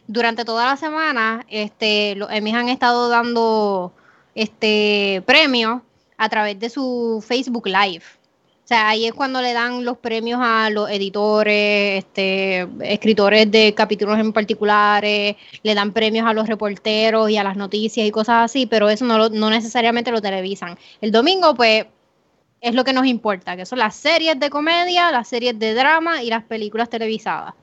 Durante 0.07 0.45
toda 0.45 0.67
la 0.67 0.77
semana, 0.77 1.45
este, 1.49 2.15
los 2.15 2.31
Emmys 2.31 2.55
han 2.55 2.69
estado 2.69 3.09
dando 3.09 3.91
este 4.33 5.23
premios 5.25 5.81
a 6.17 6.29
través 6.29 6.59
de 6.59 6.69
su 6.69 7.23
Facebook 7.25 7.67
Live. 7.67 8.03
O 8.63 8.67
sea, 8.67 8.89
ahí 8.89 9.05
es 9.05 9.13
cuando 9.13 9.41
le 9.41 9.53
dan 9.53 9.85
los 9.85 9.97
premios 9.99 10.39
a 10.41 10.71
los 10.71 10.89
editores, 10.89 12.03
este, 12.03 12.67
escritores 12.81 13.51
de 13.51 13.75
capítulos 13.75 14.17
en 14.17 14.33
particulares, 14.33 15.35
le 15.61 15.75
dan 15.75 15.93
premios 15.93 16.25
a 16.25 16.33
los 16.33 16.47
reporteros 16.47 17.29
y 17.29 17.37
a 17.37 17.43
las 17.43 17.57
noticias 17.57 18.07
y 18.07 18.11
cosas 18.11 18.45
así, 18.45 18.65
pero 18.65 18.89
eso 18.89 19.05
no, 19.05 19.19
lo- 19.19 19.29
no 19.29 19.51
necesariamente 19.51 20.09
lo 20.11 20.19
televisan. 20.21 20.77
El 20.99 21.11
domingo, 21.11 21.53
pues, 21.53 21.85
es 22.61 22.73
lo 22.75 22.83
que 22.83 22.93
nos 22.93 23.05
importa, 23.05 23.55
que 23.55 23.65
son 23.65 23.79
las 23.79 23.95
series 23.95 24.39
de 24.39 24.49
comedia, 24.49 25.11
las 25.11 25.27
series 25.27 25.57
de 25.59 25.73
drama 25.75 26.23
y 26.23 26.29
las 26.29 26.43
películas 26.43 26.89
televisadas. 26.89 27.53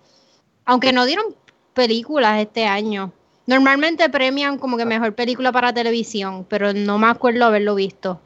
Aunque 0.65 0.93
no 0.93 1.07
dieron 1.07 1.27
películas 1.75 2.41
este 2.41 2.67
año. 2.67 3.13
Normalmente 3.47 4.09
premian 4.11 4.59
como 4.59 4.77
que 4.77 4.85
mejor 4.85 5.15
película 5.15 5.53
para 5.53 5.73
televisión, 5.75 6.47
pero 6.49 6.73
no 6.73 6.99
me 6.99 7.09
acuerdo 7.09 7.45
haberlo 7.47 7.75
visto. 7.75 8.21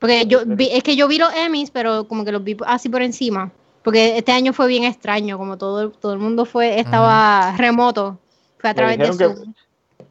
Porque 0.00 0.26
yo 0.26 0.40
vi- 0.46 0.70
es 0.72 0.82
que 0.82 0.96
yo 0.96 1.06
vi 1.06 1.18
los 1.18 1.32
Emmys, 1.32 1.70
pero 1.70 2.08
como 2.08 2.24
que 2.24 2.32
los 2.32 2.42
vi 2.42 2.56
así 2.66 2.88
por 2.88 3.02
encima. 3.02 3.52
Porque 3.82 4.18
este 4.18 4.32
año 4.32 4.52
fue 4.52 4.66
bien 4.66 4.82
extraño, 4.84 5.38
como 5.38 5.56
todo, 5.56 5.90
todo 5.90 6.12
el 6.12 6.18
mundo 6.18 6.44
fue, 6.44 6.80
estaba 6.80 7.54
remoto. 7.56 8.18
Fue 8.58 8.70
a 8.70 8.74
través 8.74 8.98
de 8.98 9.04
Zoom. 9.36 9.54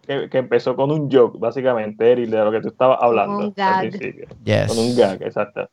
Que, 0.07 0.29
que 0.29 0.37
empezó 0.39 0.75
con 0.75 0.89
un 0.91 1.11
joke, 1.11 1.37
básicamente, 1.39 2.03
de 2.15 2.25
lo 2.25 2.51
que 2.51 2.61
tú 2.61 2.69
estabas 2.69 2.97
hablando. 3.01 3.37
Un 3.37 3.43
al 3.57 3.91
gag. 3.91 3.91
Yes. 4.43 4.67
Con 4.67 4.79
un 4.79 4.95
gag, 4.95 5.21
exacto. 5.21 5.69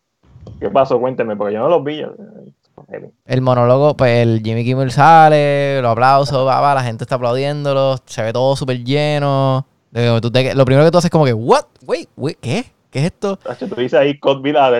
¿Qué 0.60 0.68
pasó? 0.70 0.98
Cuénteme, 1.00 1.36
porque 1.36 1.54
yo 1.54 1.60
no 1.60 1.68
los 1.68 1.82
vi. 1.84 1.98
yo- 2.00 2.14
El 3.24 3.40
monólogo, 3.40 3.96
pues 3.96 4.18
el 4.22 4.42
Jimmy 4.44 4.62
Kimmel 4.64 4.90
sale, 4.90 5.80
los 5.80 5.92
aplausos, 5.92 6.46
va, 6.46 6.60
va, 6.60 6.74
la 6.74 6.82
gente 6.82 7.04
está 7.04 7.14
aplaudiéndolo, 7.14 7.96
se 8.04 8.22
ve 8.22 8.32
todo 8.32 8.54
súper 8.56 8.84
lleno. 8.84 9.66
De- 9.90 10.20
tú 10.20 10.30
te- 10.30 10.54
lo 10.54 10.64
primero 10.66 10.84
que 10.84 10.90
tú 10.90 10.98
haces 10.98 11.06
es 11.06 11.10
como 11.10 11.24
que, 11.24 11.32
¿what? 11.32 11.64
Wait, 11.86 12.08
wait, 12.16 12.36
¿qué? 12.40 12.66
¿Qué 12.90 13.00
es 13.00 13.04
esto? 13.06 13.38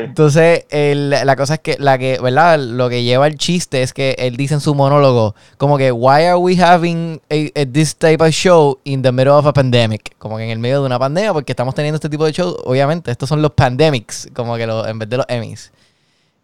Entonces, 0.04 0.64
el- 0.70 1.10
la 1.10 1.36
cosa 1.36 1.54
es 1.54 1.60
que, 1.60 1.76
la 1.78 1.98
que, 1.98 2.18
¿verdad? 2.22 2.58
Lo 2.58 2.88
que 2.88 3.02
lleva 3.02 3.26
el 3.26 3.36
chiste 3.36 3.82
es 3.82 3.92
que 3.92 4.14
él 4.18 4.36
dice 4.36 4.54
en 4.54 4.60
su 4.60 4.74
monólogo, 4.74 5.34
como 5.58 5.76
que, 5.76 5.92
why 5.92 6.22
are 6.24 6.36
we 6.36 6.56
having 6.58 7.20
a, 7.30 7.60
a- 7.60 7.66
this 7.66 7.94
type 7.96 8.22
of 8.24 8.30
show 8.30 8.78
in 8.84 9.02
the 9.02 9.12
middle 9.12 9.32
of 9.32 9.44
a 9.46 9.52
pandemic? 9.52 10.14
Como 10.18 10.38
que 10.38 10.44
en 10.44 10.50
el 10.50 10.58
medio 10.58 10.80
de 10.80 10.86
una 10.86 10.98
pandemia, 10.98 11.32
porque 11.34 11.52
estamos 11.52 11.74
teniendo 11.74 11.96
este 11.96 12.08
tipo 12.08 12.24
de 12.24 12.32
shows, 12.32 12.56
obviamente, 12.64 13.10
estos 13.10 13.28
son 13.28 13.42
los 13.42 13.50
pandemics, 13.52 14.28
como 14.32 14.56
que 14.56 14.66
lo- 14.66 14.86
en 14.86 14.98
vez 14.98 15.08
de 15.10 15.16
los 15.18 15.26
Emmys. 15.28 15.72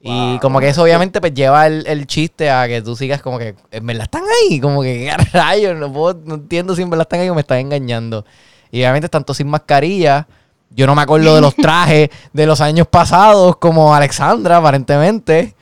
Y 0.04 0.38
como 0.40 0.58
que 0.58 0.68
eso 0.68 0.82
obviamente 0.82 1.20
pues 1.20 1.32
lleva 1.32 1.64
el, 1.68 1.86
el 1.86 2.08
chiste 2.08 2.50
a 2.50 2.66
que 2.66 2.82
tú 2.82 2.96
sigas 2.96 3.22
como 3.22 3.38
que, 3.38 3.54
en 3.70 3.86
verdad 3.86 4.02
están 4.02 4.24
ahí, 4.50 4.58
como 4.58 4.82
que, 4.82 5.08
¿qué 5.08 5.38
rayos? 5.38 5.76
No, 5.76 5.92
puedo, 5.92 6.20
no 6.24 6.34
entiendo 6.34 6.74
si 6.74 6.82
en 6.82 6.90
verdad 6.90 7.04
están 7.04 7.20
ahí 7.20 7.28
o 7.28 7.34
me 7.36 7.42
están 7.42 7.58
engañando. 7.58 8.24
Y 8.72 8.80
obviamente 8.80 9.06
están 9.06 9.22
todos 9.22 9.36
sin 9.36 9.46
mascarilla. 9.46 10.26
Yo 10.74 10.86
no 10.86 10.94
me 10.94 11.02
acuerdo 11.02 11.34
de 11.34 11.40
los 11.40 11.54
trajes 11.56 12.10
de 12.32 12.46
los 12.46 12.60
años 12.60 12.86
pasados, 12.86 13.56
como 13.56 13.94
Alexandra, 13.94 14.58
aparentemente. 14.58 15.54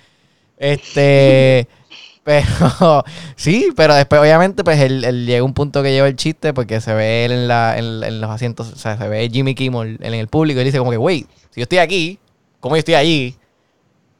Este. 0.56 1.68
Pero 2.22 3.02
sí, 3.34 3.70
pero 3.74 3.94
después 3.94 4.20
obviamente 4.20 4.62
pues 4.62 4.78
él, 4.78 5.04
él 5.04 5.24
llega 5.24 5.42
un 5.42 5.54
punto 5.54 5.82
que 5.82 5.90
lleva 5.90 6.06
el 6.06 6.16
chiste 6.16 6.52
porque 6.52 6.82
se 6.82 6.92
ve 6.92 7.24
él 7.24 7.32
en, 7.32 7.48
la, 7.48 7.78
en, 7.78 8.04
en 8.04 8.20
los 8.20 8.30
asientos, 8.30 8.70
o 8.70 8.76
sea, 8.76 8.98
se 8.98 9.08
ve 9.08 9.30
Jimmy 9.32 9.54
Kimmel 9.54 9.98
en 10.00 10.14
el 10.14 10.28
público 10.28 10.58
y 10.58 10.60
él 10.60 10.66
dice 10.66 10.78
como 10.78 10.90
que, 10.90 10.98
wait, 10.98 11.26
si 11.48 11.60
yo 11.60 11.62
estoy 11.62 11.78
aquí, 11.78 12.18
¿cómo 12.60 12.76
yo 12.76 12.80
estoy 12.80 12.94
allí? 12.94 13.36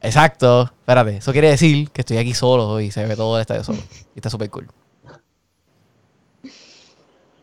Exacto, 0.01 0.63
espérate, 0.63 1.17
eso 1.17 1.31
quiere 1.31 1.51
decir 1.51 1.91
que 1.91 2.01
estoy 2.01 2.17
aquí 2.17 2.33
solo 2.33 2.81
y 2.81 2.89
se 2.89 3.05
ve 3.05 3.15
todo 3.15 3.37
el 3.37 3.41
estadio 3.41 3.63
solo. 3.63 3.79
Y 4.15 4.17
está 4.17 4.31
súper 4.31 4.49
cool. 4.49 4.67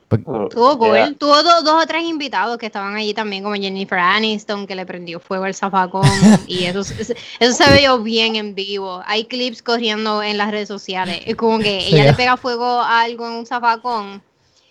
Pues, 0.08 0.24
Tuvo 0.24 0.78
cool. 0.78 0.94
Yeah. 0.94 1.12
Tuvo 1.18 1.42
do- 1.42 1.62
dos 1.62 1.82
o 1.84 1.86
tres 1.86 2.02
invitados 2.04 2.56
que 2.56 2.64
estaban 2.66 2.96
allí 2.96 3.12
también, 3.12 3.42
como 3.42 3.54
Jennifer 3.56 3.98
Aniston, 3.98 4.66
que 4.66 4.74
le 4.74 4.86
prendió 4.86 5.20
fuego 5.20 5.44
al 5.44 5.54
zafacón. 5.54 6.02
y 6.46 6.64
eso, 6.64 6.82
se- 6.82 7.14
eso 7.38 7.52
se 7.64 7.78
vio 7.78 7.98
bien 8.02 8.36
en 8.36 8.54
vivo. 8.54 9.02
Hay 9.06 9.24
clips 9.26 9.62
corriendo 9.62 10.22
en 10.22 10.38
las 10.38 10.50
redes 10.50 10.68
sociales. 10.68 11.20
Es 11.26 11.36
como 11.36 11.58
que 11.58 11.82
Sí. 11.82 11.88
ella 11.94 12.04
le 12.04 12.14
pega 12.14 12.36
fuego 12.38 12.64
a 12.80 13.02
algo 13.02 13.26
en 13.26 13.34
un 13.34 13.46
zafacón. 13.46 14.22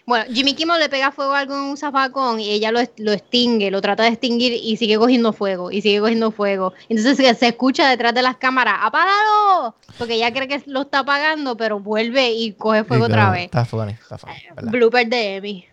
Bueno, 0.08 0.24
Jimmy 0.34 0.54
Kimmel 0.56 0.80
le 0.80 0.88
pega 0.88 1.12
fuego 1.12 1.34
a 1.34 1.40
algo 1.40 1.54
en 1.54 1.60
un 1.64 1.76
zafacón 1.76 2.40
y 2.40 2.50
ella 2.50 2.72
lo, 2.72 2.80
lo 2.96 3.12
extingue, 3.12 3.70
lo 3.70 3.82
trata 3.82 4.04
de 4.04 4.10
extinguir 4.10 4.54
y 4.54 4.78
sigue 4.78 4.98
cogiendo 4.98 5.34
fuego, 5.34 5.70
y 5.70 5.82
sigue 5.82 6.00
cogiendo 6.00 6.32
fuego. 6.32 6.72
Entonces 6.88 7.18
se, 7.18 7.36
se 7.36 7.48
escucha 7.50 7.90
detrás 7.90 8.14
de 8.16 8.22
las 8.22 8.38
cámaras, 8.38 8.76
¡apágalo! 8.84 9.76
Porque 9.98 10.14
ella 10.14 10.32
cree 10.32 10.48
que 10.48 10.64
lo 10.66 10.84
está 10.84 11.00
apagando, 11.00 11.58
pero 11.58 11.82
vuelve 11.82 12.32
y 12.32 12.54
coge 12.54 12.86
fuego 12.86 13.08
sí, 13.08 13.12
otra 13.12 13.32
vez. 13.32 13.44
Está 13.46 13.66
funny, 13.66 13.92
está 13.92 14.18
funny, 14.18 14.34
¿verdad? 14.56 14.72
Blooper 14.72 15.08
de 15.10 15.36
Emmy. 15.36 15.66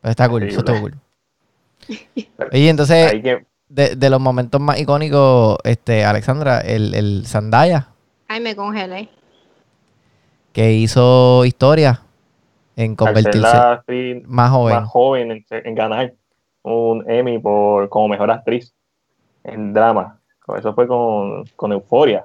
Pero 0.00 0.10
está 0.10 0.28
cool, 0.28 0.42
eso 0.42 0.60
Horrible. 0.66 0.96
cool. 1.86 2.48
Oye, 2.52 2.68
entonces, 2.68 3.22
de, 3.68 3.94
de 3.94 4.10
los 4.10 4.20
momentos 4.20 4.60
más 4.60 4.80
icónicos, 4.80 5.56
este, 5.62 6.04
Alexandra, 6.04 6.58
el, 6.62 6.96
el 6.96 7.22
Zendaya, 7.28 7.90
Ay, 8.26 8.40
me 8.40 8.56
congelé. 8.56 9.08
que 10.52 10.72
hizo 10.72 11.44
historia 11.44 12.02
en 12.84 12.94
convertirse 12.96 13.46
actriz 13.56 14.26
más 14.26 14.50
joven. 14.50 14.74
más 14.76 14.88
joven 14.88 15.30
en, 15.32 15.44
en 15.50 15.74
ganar 15.74 16.14
un 16.62 17.04
Emmy 17.10 17.38
por, 17.38 17.88
como 17.88 18.08
mejor 18.08 18.30
actriz 18.30 18.72
en 19.44 19.72
drama. 19.74 20.20
Eso 20.58 20.74
fue 20.74 20.86
con, 20.86 21.44
con 21.56 21.72
Euforia. 21.72 22.24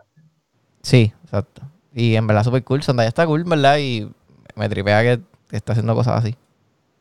Sí, 0.81 1.11
exacto. 1.23 1.61
Y 1.93 2.15
en 2.15 2.25
verdad 2.27 2.43
súper 2.43 2.63
cool. 2.63 2.83
Zendaya 2.83 3.09
está 3.09 3.25
cool, 3.25 3.43
¿verdad? 3.43 3.77
Y 3.79 4.09
me 4.55 4.69
tripea 4.69 5.01
que 5.01 5.21
está 5.55 5.73
haciendo 5.73 5.95
cosas 5.95 6.23
así. 6.23 6.35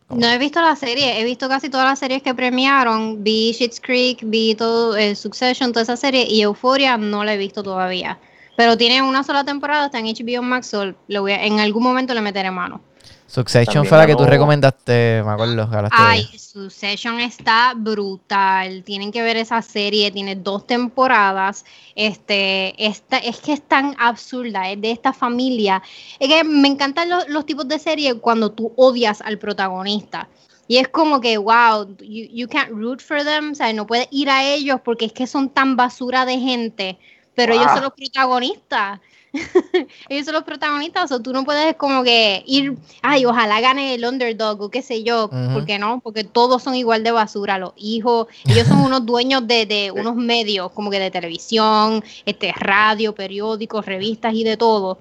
No 0.09 0.27
he 0.29 0.37
visto 0.39 0.61
la 0.61 0.77
serie, 0.77 1.21
he 1.21 1.25
visto 1.25 1.49
casi 1.49 1.71
todas 1.71 1.87
las 1.87 1.99
series 1.99 2.23
que 2.23 2.35
premiaron. 2.35 3.23
Vi 3.25 3.53
Schitt's 3.55 3.81
Creek, 3.81 4.21
vi 4.25 4.55
todo 4.55 4.97
eh, 4.97 5.15
Succession, 5.15 5.73
toda 5.73 5.83
esa 5.85 5.97
serie 5.97 6.27
y 6.29 6.43
Euphoria 6.43 6.97
no 6.99 7.25
la 7.25 7.35
he 7.35 7.39
visto 7.39 7.63
todavía. 7.63 8.19
Pero 8.57 8.77
tiene 8.77 9.01
una 9.01 9.25
sola 9.25 9.45
temporada, 9.45 9.87
está 9.87 9.99
en 9.99 10.07
HBO 10.07 10.43
Max, 10.43 10.67
so 10.67 10.93
le 11.07 11.19
voy 11.19 11.33
a- 11.33 11.45
en 11.47 11.61
algún 11.61 11.83
momento 11.83 12.13
le 12.13 12.21
meteré 12.21 12.51
mano. 12.51 12.83
Succession 13.27 13.75
También 13.75 13.89
fue 13.89 13.99
la 13.99 14.07
que 14.07 14.15
tú 14.15 14.25
recomendaste, 14.25 15.23
me 15.25 15.31
acuerdo. 15.31 15.69
Ay. 15.91 16.29
Succession 16.53 17.19
está 17.19 17.73
brutal. 17.75 18.83
Tienen 18.85 19.11
que 19.11 19.23
ver 19.23 19.39
esa 19.39 19.63
serie, 19.63 20.11
tiene 20.11 20.37
dos 20.37 20.67
temporadas. 20.67 21.65
Este, 21.95 22.75
esta, 22.85 23.17
es 23.17 23.39
que 23.39 23.55
es 23.55 23.63
tan 23.63 23.97
absurda, 23.99 24.71
es 24.71 24.79
de 24.79 24.91
esta 24.91 25.15
familia. 25.15 25.83
Es 26.21 26.29
que 26.29 26.45
me 26.45 26.69
encantan 26.69 27.09
los, 27.09 27.27
los 27.31 27.47
tipos 27.47 27.67
de 27.67 27.79
serie 27.79 28.17
cuando 28.17 28.53
tú 28.53 28.75
odias 28.77 29.23
al 29.23 29.39
protagonista. 29.39 30.29
Y 30.69 30.77
es 30.77 30.89
como 30.89 31.21
que, 31.23 31.39
wow, 31.39 31.97
you, 32.01 32.27
you 32.31 32.49
can't 32.49 32.71
root 32.71 33.01
for 33.01 33.25
them, 33.25 33.53
o 33.53 33.55
sea, 33.55 33.73
no 33.73 33.87
puedes 33.87 34.09
ir 34.11 34.29
a 34.29 34.45
ellos 34.45 34.81
porque 34.85 35.07
es 35.07 35.13
que 35.13 35.27
son 35.27 35.49
tan 35.49 35.77
basura 35.77 36.25
de 36.25 36.39
gente, 36.39 36.99
pero 37.35 37.55
ellos 37.55 37.71
son 37.73 37.83
los 37.83 37.93
protagonistas. 37.95 39.01
ellos 40.09 40.27
son 40.27 40.35
los 40.35 40.45
protagonistas, 40.45 41.11
o 41.13 41.21
tú 41.21 41.33
no 41.33 41.45
puedes 41.45 41.77
como 41.77 42.03
que 42.03 42.43
ir, 42.47 42.77
ay, 43.01 43.25
ojalá 43.25 43.61
gane 43.61 43.95
el 43.95 44.05
underdog 44.05 44.61
o 44.61 44.71
qué 44.71 44.83
sé 44.83 45.03
yo, 45.03 45.27
Ujú. 45.27 45.53
¿por 45.55 45.65
qué 45.65 45.79
no? 45.79 46.01
Porque 46.01 46.25
todos 46.25 46.63
son 46.63 46.75
igual 46.75 47.03
de 47.03 47.13
basura, 47.13 47.59
los 47.59 47.73
hijos, 47.77 48.27
ellos 48.45 48.67
son 48.67 48.81
unos 48.85 49.07
dueños 49.07 49.47
de, 49.47 49.67
de 49.67 49.91
unos 49.91 50.17
medios 50.17 50.71
como 50.73 50.91
que 50.91 50.99
de 50.99 51.11
televisión, 51.11 52.05
este 52.27 52.53
radio, 52.53 53.15
periódicos, 53.15 53.87
revistas 53.87 54.35
y 54.35 54.45
de 54.45 54.57
todo. 54.57 54.99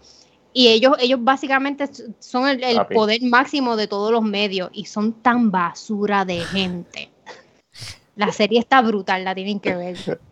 Y 0.53 0.67
ellos, 0.67 0.97
ellos 0.99 1.19
básicamente 1.21 1.89
son 2.19 2.47
el, 2.47 2.85
poder 2.87 3.21
máximo 3.23 3.77
de 3.77 3.87
todos 3.87 4.11
los 4.11 4.23
medios 4.23 4.69
y 4.73 4.85
son 4.85 5.13
tan 5.13 5.49
basura 5.49 6.25
de 6.25 6.39
gente. 6.39 7.09
La 8.17 8.31
serie 8.33 8.59
está 8.59 8.81
brutal, 8.81 9.23
la 9.23 9.33
tienen 9.33 9.59
que 9.59 9.75
ver. 9.75 10.21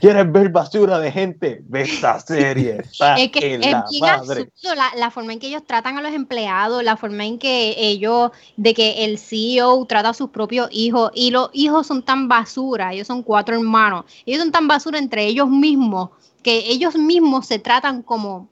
¿Quieres 0.00 0.30
ver 0.32 0.50
basura 0.50 0.98
de 0.98 1.10
gente? 1.12 1.60
Ve 1.64 1.82
esta 1.82 2.18
serie. 2.26 2.78
Está 2.80 3.16
Es 3.16 3.30
que 3.30 3.54
en 3.54 3.62
es 3.64 3.72
la 3.72 3.84
bien 3.90 4.00
madre. 4.00 4.42
absurdo 4.42 4.74
la, 4.74 4.90
la 4.96 5.10
forma 5.10 5.32
en 5.32 5.38
que 5.40 5.48
ellos 5.48 5.64
tratan 5.66 5.98
a 5.98 6.02
los 6.02 6.12
empleados, 6.12 6.82
la 6.82 6.96
forma 6.96 7.24
en 7.24 7.38
que 7.38 7.74
ellos, 7.78 8.30
de 8.56 8.74
que 8.74 9.04
el 9.04 9.18
CEO 9.18 9.84
trata 9.86 10.10
a 10.10 10.14
sus 10.14 10.30
propios 10.30 10.68
hijos, 10.72 11.10
y 11.14 11.30
los 11.30 11.50
hijos 11.52 11.86
son 11.86 12.02
tan 12.04 12.28
basura, 12.28 12.92
ellos 12.92 13.06
son 13.06 13.22
cuatro 13.22 13.56
hermanos, 13.56 14.04
ellos 14.26 14.40
son 14.42 14.52
tan 14.52 14.68
basura 14.68 14.98
entre 14.98 15.26
ellos 15.26 15.48
mismos, 15.48 16.10
que 16.42 16.58
ellos 16.70 16.96
mismos 16.96 17.46
se 17.46 17.58
tratan 17.58 18.02
como, 18.02 18.48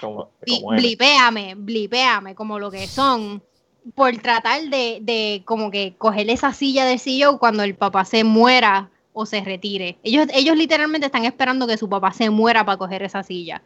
Como, 0.00 0.30
como 0.46 0.70
blipéame, 0.70 1.54
blipéame, 1.56 2.34
como 2.34 2.58
lo 2.58 2.70
que 2.70 2.86
son, 2.86 3.42
por 3.94 4.16
tratar 4.18 4.62
de, 4.68 4.98
de 5.02 5.42
como 5.44 5.70
que 5.70 5.94
coger 5.96 6.28
esa 6.30 6.52
silla 6.52 6.84
del 6.84 7.00
CEO 7.00 7.38
cuando 7.38 7.62
el 7.62 7.74
papá 7.76 8.04
se 8.04 8.24
muera 8.24 8.90
o 9.12 9.26
se 9.26 9.40
retire. 9.42 9.98
Ellos, 10.02 10.26
ellos 10.32 10.56
literalmente 10.56 11.06
están 11.06 11.24
esperando 11.24 11.66
que 11.66 11.76
su 11.76 11.88
papá 11.88 12.12
se 12.12 12.30
muera 12.30 12.64
para 12.64 12.78
coger 12.78 13.02
esa 13.02 13.22
silla. 13.22 13.62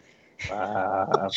Ah, 0.50 1.28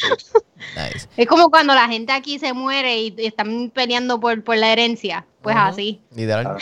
Nice. 0.76 1.08
Es 1.16 1.28
como 1.28 1.50
cuando 1.50 1.74
la 1.76 1.88
gente 1.88 2.12
aquí 2.12 2.40
se 2.40 2.54
muere 2.54 3.00
y 3.00 3.16
están 3.18 3.72
peleando 3.74 4.20
por, 4.20 4.44
por 4.44 4.58
la 4.58 4.72
herencia. 4.72 5.26
Pues 5.42 5.56
así. 5.58 6.02
Literal. 6.16 6.48
ah, 6.48 6.58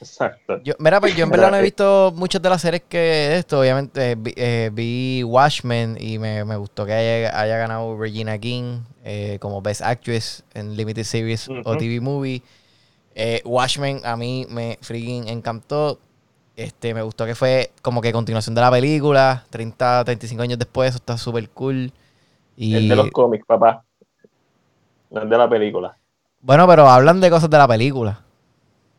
Exacto. 0.00 0.62
Yo, 0.62 0.74
mira, 0.78 1.00
pues 1.00 1.16
yo 1.16 1.24
en 1.24 1.30
verdad 1.30 1.50
no 1.50 1.56
he 1.56 1.60
eh. 1.60 1.64
visto 1.64 2.12
muchas 2.14 2.40
de 2.40 2.48
las 2.48 2.62
series 2.62 2.82
que 2.88 3.36
esto. 3.36 3.60
Obviamente 3.60 4.14
vi, 4.14 4.32
eh, 4.36 4.70
vi 4.72 5.22
Watchmen 5.24 5.96
y 6.00 6.18
me, 6.18 6.44
me 6.44 6.56
gustó 6.56 6.86
que 6.86 6.92
haya, 6.92 7.38
haya 7.38 7.58
ganado 7.58 7.98
Regina 7.98 8.38
King 8.38 8.80
eh, 9.04 9.38
como 9.40 9.60
Best 9.60 9.82
Actress 9.82 10.44
en 10.54 10.76
Limited 10.76 11.04
Series 11.04 11.48
o. 11.48 11.76
TV 11.76 12.00
Movie. 12.00 12.42
Eh, 13.14 13.42
Watchmen 13.44 14.00
a 14.04 14.16
mí 14.16 14.46
me 14.48 14.78
freaking 14.80 15.28
encantó. 15.28 15.98
Este, 16.58 16.92
me 16.92 17.02
gustó 17.02 17.24
que 17.24 17.36
fue 17.36 17.70
como 17.82 18.00
que 18.00 18.12
continuación 18.12 18.52
de 18.56 18.60
la 18.60 18.68
película, 18.70 19.44
30, 19.48 20.04
35 20.04 20.42
años 20.42 20.58
después, 20.58 20.88
eso 20.88 20.96
está 20.98 21.16
súper 21.16 21.48
cool. 21.50 21.92
Y 22.56 22.74
Es 22.74 22.88
de 22.88 22.96
los 22.96 23.10
cómics, 23.12 23.46
papá. 23.46 23.84
No 25.10 25.22
es 25.22 25.30
de 25.30 25.38
la 25.38 25.48
película. 25.48 25.96
bueno, 26.42 26.66
pero 26.66 26.88
hablan 26.88 27.20
de 27.20 27.30
cosas 27.30 27.48
de 27.48 27.58
la 27.58 27.68
película. 27.68 28.22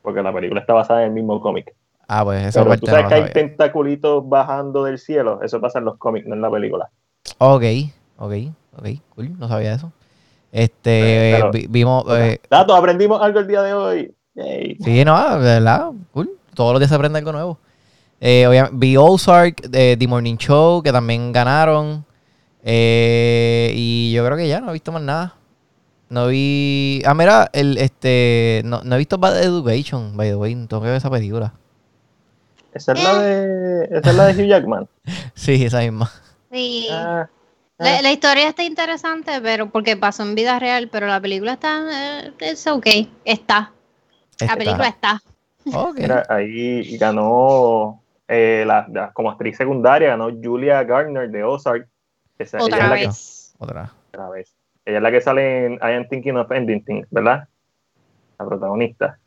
Porque 0.02 0.22
la 0.22 0.34
película 0.34 0.62
está 0.62 0.74
basada 0.74 1.02
en 1.02 1.08
el 1.10 1.14
mismo 1.14 1.42
cómic. 1.42 1.76
Ah, 2.08 2.24
pues 2.24 2.46
esa 2.46 2.60
Pero 2.62 2.70
parte 2.70 2.86
tú 2.86 2.88
sabes 2.88 3.08
que 3.08 3.14
hay 3.16 3.34
tentaculitos 3.34 4.28
bajando 4.30 4.86
del 4.86 4.98
cielo. 4.98 5.42
Eso 5.44 5.60
pasa 5.60 5.80
en 5.80 5.86
los 5.86 5.98
cómics, 5.98 6.28
no 6.28 6.36
en 6.36 6.42
la 6.42 6.50
película. 6.50 6.90
Ok, 7.40 7.64
ok, 8.20 8.34
ok, 8.78 8.88
cool, 9.16 9.38
no 9.38 9.50
sabía 9.50 9.74
eso. 9.74 9.92
Este, 10.54 11.38
Eh, 11.40 11.50
vi- 11.52 11.68
vimos, 11.70 12.06
eh, 12.18 12.40
Datos, 12.50 12.78
aprendimos 12.78 13.22
algo 13.22 13.40
el 13.42 13.48
día 13.48 13.62
de 13.64 13.74
hoy. 13.74 14.16
Yay. 14.36 14.78
sí, 14.80 15.04
no, 15.04 15.38
de 15.40 15.46
verdad, 15.60 15.92
cool, 16.14 16.32
todos 16.60 16.74
los 16.74 16.82
días 16.82 16.90
se 16.90 16.96
aprende 16.96 17.20
algo 17.20 17.32
nuevo. 17.32 17.58
Eh, 18.20 18.68
vi 18.74 18.98
Ozark, 18.98 19.70
eh, 19.72 19.96
The 19.98 20.08
Morning 20.10 20.36
Show, 20.36 20.84
que 20.84 20.92
también 20.92 21.32
ganaron, 21.32 22.04
eh, 22.64 23.72
y 23.74 24.12
yo 24.12 24.26
creo 24.26 24.38
que 24.38 24.46
ya 24.50 24.60
no 24.60 24.70
he 24.70 24.74
visto 24.74 24.92
más 24.92 25.02
nada. 25.02 25.36
No 26.10 26.28
vi, 26.28 27.02
ah, 27.06 27.14
mira, 27.14 27.50
el, 27.54 27.78
este, 27.78 28.62
no, 28.66 28.82
no 28.84 28.96
he 28.96 28.98
visto 28.98 29.18
Bad 29.18 29.42
Education, 29.42 30.18
by 30.18 30.28
the 30.30 30.36
way, 30.36 30.54
tengo 30.68 30.82
que 30.82 30.88
ver 30.90 30.98
esa 30.98 31.10
película. 31.10 31.54
Esa 32.74 32.92
es 32.92 33.04
la 33.04 33.20
de, 33.22 33.84
esa 33.90 34.10
es 34.10 34.16
la 34.18 34.26
de 34.28 34.44
Hugh 34.44 34.48
Jackman. 34.50 34.88
Sí, 35.34 35.64
esa 35.64 35.80
misma. 35.80 36.12
Sí. 36.52 36.88
Ah, 36.92 37.30
La, 37.78 38.02
la 38.02 38.12
historia 38.12 38.50
está 38.50 38.64
interesante, 38.64 39.40
pero 39.42 39.70
porque 39.70 39.96
pasó 39.96 40.24
en 40.24 40.36
vida 40.36 40.60
real, 40.60 40.90
pero 40.92 41.08
la 41.08 41.22
película 41.22 41.54
está, 41.54 41.84
eh, 42.26 42.34
es 42.40 42.68
ok, 42.68 42.86
está. 43.24 43.72
La 44.40 44.46
Está- 44.48 44.58
película 44.58 44.88
está. 44.90 45.22
Mira, 45.96 46.26
ahí 46.30 46.98
ganó 46.98 48.02
eh, 48.28 48.64
la, 48.66 48.86
la- 48.92 49.12
como 49.12 49.30
actriz 49.32 49.58
secundaria, 49.58 50.10
ganó 50.10 50.30
Julia 50.42 50.84
Gardner 50.84 51.30
de 51.30 51.44
Ozark. 51.44 51.88
Esa- 52.38 52.58
ella 52.58 52.66
Otra 52.66 52.78
es 52.86 52.90
la 52.90 52.96
que- 52.98 53.08
vez. 53.08 53.56
Otra. 53.60 53.94
otra 54.10 54.30
vez. 54.30 54.56
Ella 54.86 54.98
es 54.98 55.04
la 55.04 55.12
que 55.12 55.22
sale 55.22 55.66
en 55.66 55.74
I 55.74 55.94
Am 55.98 56.08
Thinking 56.08 56.38
of 56.38 56.52
Ending 56.52 56.84
Things, 56.86 57.08
¿verdad? 57.12 57.48
La 58.40 58.46
protagonista. 58.46 59.20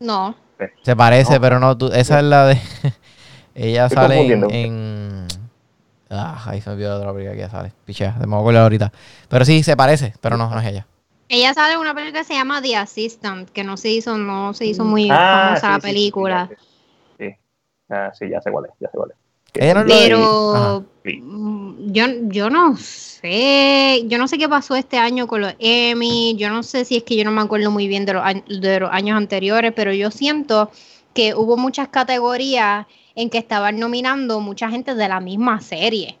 No. 0.00 0.34
Se 0.82 0.96
parece, 0.96 1.34
No. 1.34 1.40
pero 1.40 1.60
no, 1.60 1.76
tú- 1.76 1.90
esa 1.92 2.18
es 2.18 2.24
la 2.24 2.46
de. 2.46 2.58
ella 3.54 3.86
Estoy 3.86 3.96
sale 4.02 4.32
en, 4.32 5.26
Ah, 6.10 6.40
ahí 6.46 6.60
se 6.60 6.70
me 6.70 6.74
olvidó 6.76 6.90
la 6.90 6.96
otra 6.98 7.12
película 7.12 7.34
que 7.34 7.40
ella 7.42 7.50
sale. 7.50 7.72
Pichea, 7.84 8.14
me 8.20 8.26
voy 8.26 8.36
a 8.36 8.40
acordar 8.40 8.62
ahorita. 8.62 8.92
Pero 9.28 9.44
sí, 9.44 9.62
se 9.62 9.76
parece, 9.76 10.14
pero 10.20 10.36
no, 10.36 10.48
no 10.48 10.60
es 10.60 10.66
ella. 10.66 10.86
Ella 11.28 11.54
sale 11.54 11.74
en 11.74 11.80
una 11.80 11.94
película 11.94 12.20
que 12.20 12.26
se 12.26 12.34
llama 12.34 12.60
The 12.60 12.76
Assistant, 12.76 13.50
que 13.50 13.64
no 13.64 13.76
se 13.76 13.90
hizo, 13.90 14.18
no 14.18 14.54
se 14.54 14.66
hizo 14.66 14.84
muy 14.84 15.10
Ah, 15.10 15.28
famosa 15.30 15.70
la 15.70 15.78
sí, 15.78 15.80
sí, 15.80 15.88
sí, 15.88 15.92
película. 15.92 16.48
sí, 16.48 16.54
Sí, 17.18 17.36
Ah, 17.88 18.10
sí, 18.14 18.28
ya 18.28 18.40
sé 18.40 18.50
cuál 18.50 18.66
es, 18.66 18.72
ya 18.80 18.90
sé 18.90 18.96
cuál 18.96 19.10
es. 19.10 19.16
No 19.54 19.84
Pero 19.86 20.84
mm, 21.04 21.92
yo, 21.92 22.04
yo 22.28 22.50
no 22.50 22.76
sé, 22.76 24.02
yo 24.06 24.18
no 24.18 24.26
sé 24.26 24.38
qué 24.38 24.48
pasó 24.48 24.74
este 24.74 24.98
año 24.98 25.26
con 25.26 25.42
los 25.42 25.54
Emmy, 25.58 26.34
yo 26.36 26.50
no 26.50 26.62
sé 26.62 26.84
si 26.84 26.96
es 26.96 27.04
que 27.04 27.16
yo 27.16 27.24
no 27.24 27.30
me 27.30 27.40
acuerdo 27.42 27.70
muy 27.70 27.86
bien 27.86 28.04
de 28.04 28.14
los, 28.14 28.24
de 28.48 28.80
los 28.80 28.90
años 28.90 29.16
anteriores, 29.16 29.72
pero 29.74 29.92
yo 29.92 30.10
siento 30.10 30.70
que 31.14 31.34
hubo 31.34 31.56
muchas 31.56 31.88
categorías 31.88 32.86
en 33.14 33.30
que 33.30 33.38
estaban 33.38 33.78
nominando 33.78 34.40
mucha 34.40 34.68
gente 34.70 34.94
de 34.94 35.08
la 35.08 35.20
misma 35.20 35.60
serie. 35.60 36.18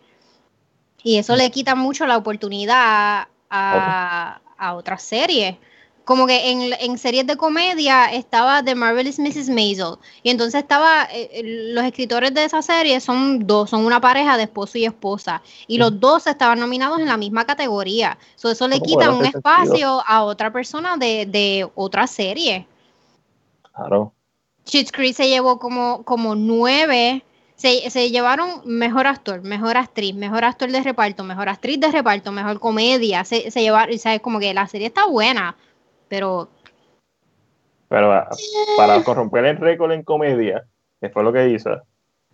Y 1.02 1.18
eso 1.18 1.36
le 1.36 1.50
quita 1.50 1.74
mucho 1.74 2.06
la 2.06 2.16
oportunidad 2.16 3.28
a, 3.50 4.40
a 4.64 4.74
otras 4.74 5.02
series. 5.02 5.56
Como 6.04 6.26
que 6.26 6.50
en, 6.50 6.74
en 6.80 6.98
series 6.98 7.26
de 7.26 7.36
comedia 7.36 8.12
estaba 8.12 8.62
The 8.62 8.74
Marvelous 8.74 9.18
Mrs. 9.18 9.48
Maisel. 9.48 9.96
Y 10.22 10.28
entonces 10.28 10.60
estaba, 10.60 11.08
eh, 11.10 11.40
los 11.72 11.82
escritores 11.84 12.34
de 12.34 12.44
esa 12.44 12.60
serie 12.60 13.00
son 13.00 13.46
dos, 13.46 13.70
son 13.70 13.86
una 13.86 14.02
pareja 14.02 14.36
de 14.36 14.42
esposo 14.42 14.76
y 14.76 14.84
esposa. 14.84 15.40
Y 15.66 15.78
los 15.78 15.98
dos 15.98 16.26
estaban 16.26 16.60
nominados 16.60 16.98
en 16.98 17.06
la 17.06 17.16
misma 17.16 17.46
categoría. 17.46 18.18
So, 18.36 18.50
eso 18.50 18.68
le 18.68 18.80
quita 18.80 19.10
un 19.10 19.24
espacio 19.24 19.64
sentido. 19.64 20.04
a 20.06 20.24
otra 20.24 20.52
persona 20.52 20.98
de, 20.98 21.24
de 21.24 21.70
otra 21.74 22.06
serie. 22.06 22.66
Claro. 23.72 24.12
Schitt's 24.66 24.92
Creek 24.92 25.14
se 25.14 25.28
llevó 25.28 25.58
como, 25.58 26.04
como 26.04 26.34
nueve. 26.34 27.22
Se, 27.56 27.88
se 27.90 28.10
llevaron 28.10 28.62
mejor 28.64 29.06
actor, 29.06 29.42
mejor 29.42 29.76
actriz, 29.76 30.14
mejor 30.14 30.44
actor 30.44 30.70
de 30.70 30.82
reparto, 30.82 31.24
mejor 31.24 31.48
actriz 31.48 31.78
de 31.80 31.90
reparto, 31.90 32.32
mejor 32.32 32.58
comedia. 32.58 33.24
Se, 33.24 33.50
se 33.50 33.62
llevaron, 33.62 33.94
y 33.94 33.98
sabes, 33.98 34.20
como 34.20 34.40
que 34.40 34.52
la 34.52 34.66
serie 34.66 34.88
está 34.88 35.06
buena, 35.06 35.56
pero 36.08 36.48
Pero 37.88 38.12
ah, 38.12 38.28
para 38.76 39.02
corromper 39.04 39.44
el 39.44 39.56
récord 39.58 39.92
en 39.92 40.02
comedia, 40.02 40.64
que 41.00 41.10
fue 41.10 41.22
lo 41.22 41.32
que 41.32 41.48
hizo. 41.48 41.80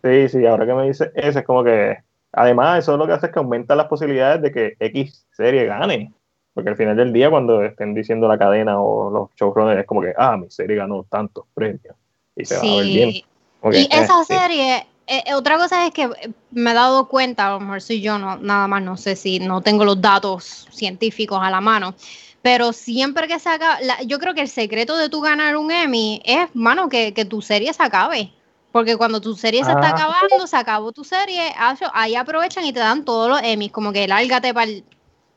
Sí, 0.02 0.28
sí, 0.28 0.46
ahora 0.46 0.66
que 0.66 0.74
me 0.74 0.86
dice 0.86 1.10
eso, 1.14 1.38
es 1.38 1.44
como 1.44 1.62
que. 1.64 1.98
Además, 2.32 2.78
eso 2.78 2.96
lo 2.96 3.06
que 3.06 3.12
hace 3.12 3.26
es 3.26 3.32
que 3.32 3.38
aumenta 3.40 3.74
las 3.74 3.88
posibilidades 3.88 4.40
de 4.40 4.52
que 4.52 4.76
X 4.78 5.26
serie 5.32 5.66
gane. 5.66 6.12
Porque 6.54 6.70
al 6.70 6.76
final 6.76 6.96
del 6.96 7.12
día, 7.12 7.30
cuando 7.30 7.62
estén 7.62 7.94
diciendo 7.94 8.26
la 8.28 8.38
cadena 8.38 8.80
o 8.80 9.10
los 9.10 9.30
showrunners, 9.36 9.80
es 9.80 9.86
como 9.86 10.02
que, 10.02 10.12
ah, 10.16 10.36
mi 10.36 10.50
serie 10.50 10.76
ganó 10.76 11.04
tantos 11.08 11.44
premios. 11.54 11.94
Y 12.36 12.44
se 12.44 12.56
va 12.56 12.62
a 12.62 12.76
ver 12.76 12.84
bien. 12.84 13.10
sí. 13.12 13.24
Y 13.72 13.76
eh, 13.76 13.88
esa 13.90 14.24
sí. 14.24 14.34
serie, 14.34 14.86
eh, 15.06 15.34
otra 15.34 15.58
cosa 15.58 15.86
es 15.86 15.92
que 15.92 16.02
eh, 16.04 16.30
me 16.50 16.70
he 16.70 16.74
dado 16.74 17.08
cuenta, 17.08 17.46
a 17.46 17.50
lo 17.52 17.60
mejor 17.60 17.82
soy 17.82 18.00
yo, 18.00 18.18
no, 18.18 18.36
nada 18.36 18.66
más, 18.68 18.82
no 18.82 18.96
sé 18.96 19.16
si 19.16 19.38
no 19.40 19.60
tengo 19.60 19.84
los 19.84 20.00
datos 20.00 20.66
científicos 20.70 21.38
a 21.42 21.50
la 21.50 21.60
mano, 21.60 21.94
pero 22.42 22.72
siempre 22.72 23.26
que 23.28 23.38
se 23.38 23.48
acaba, 23.48 23.80
la- 23.80 24.02
yo 24.02 24.18
creo 24.18 24.34
que 24.34 24.40
el 24.42 24.48
secreto 24.48 24.96
de 24.96 25.08
tú 25.08 25.20
ganar 25.20 25.56
un 25.56 25.70
Emmy 25.70 26.22
es, 26.24 26.48
mano, 26.54 26.88
que, 26.88 27.12
que 27.12 27.24
tu 27.24 27.42
serie 27.42 27.72
se 27.72 27.82
acabe. 27.82 28.32
Porque 28.72 28.96
cuando 28.96 29.20
tu 29.20 29.34
serie 29.34 29.64
se 29.64 29.70
está 29.72 29.88
Ah. 29.88 29.90
acabando, 29.90 30.46
se 30.46 30.56
acabó 30.56 30.92
tu 30.92 31.02
serie, 31.02 31.52
ahí 31.92 32.14
aprovechan 32.14 32.64
y 32.64 32.72
te 32.72 32.78
dan 32.78 33.04
todos 33.04 33.28
los 33.28 33.42
Emmys, 33.42 33.72
como 33.72 33.92
que 33.92 34.06
lárgate 34.06 34.54
para 34.54 34.70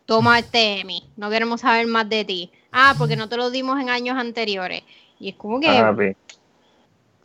toma 0.06 0.38
este 0.38 0.82
Emmy, 0.82 1.10
no 1.18 1.32
queremos 1.32 1.62
saber 1.62 1.88
más 1.88 2.08
de 2.08 2.26
ti. 2.26 2.52
Ah, 2.72 2.94
porque 2.98 3.16
no 3.16 3.28
te 3.30 3.38
lo 3.38 3.50
dimos 3.50 3.80
en 3.82 3.90
años 3.90 4.18
anteriores. 4.20 4.84
Y 5.20 5.30
es 5.30 5.36
como 5.36 5.60
que 5.60 5.68
Ah. 5.68 5.96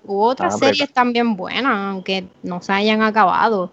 Hubo 0.04 0.24
otras 0.28 0.54
Ah, 0.54 0.56
pero- 0.60 0.74
series 0.74 0.92
también 0.92 1.36
buenas, 1.36 1.92
aunque 1.92 2.26
no 2.42 2.60
se 2.62 2.72
hayan 2.72 3.02
acabado. 3.02 3.72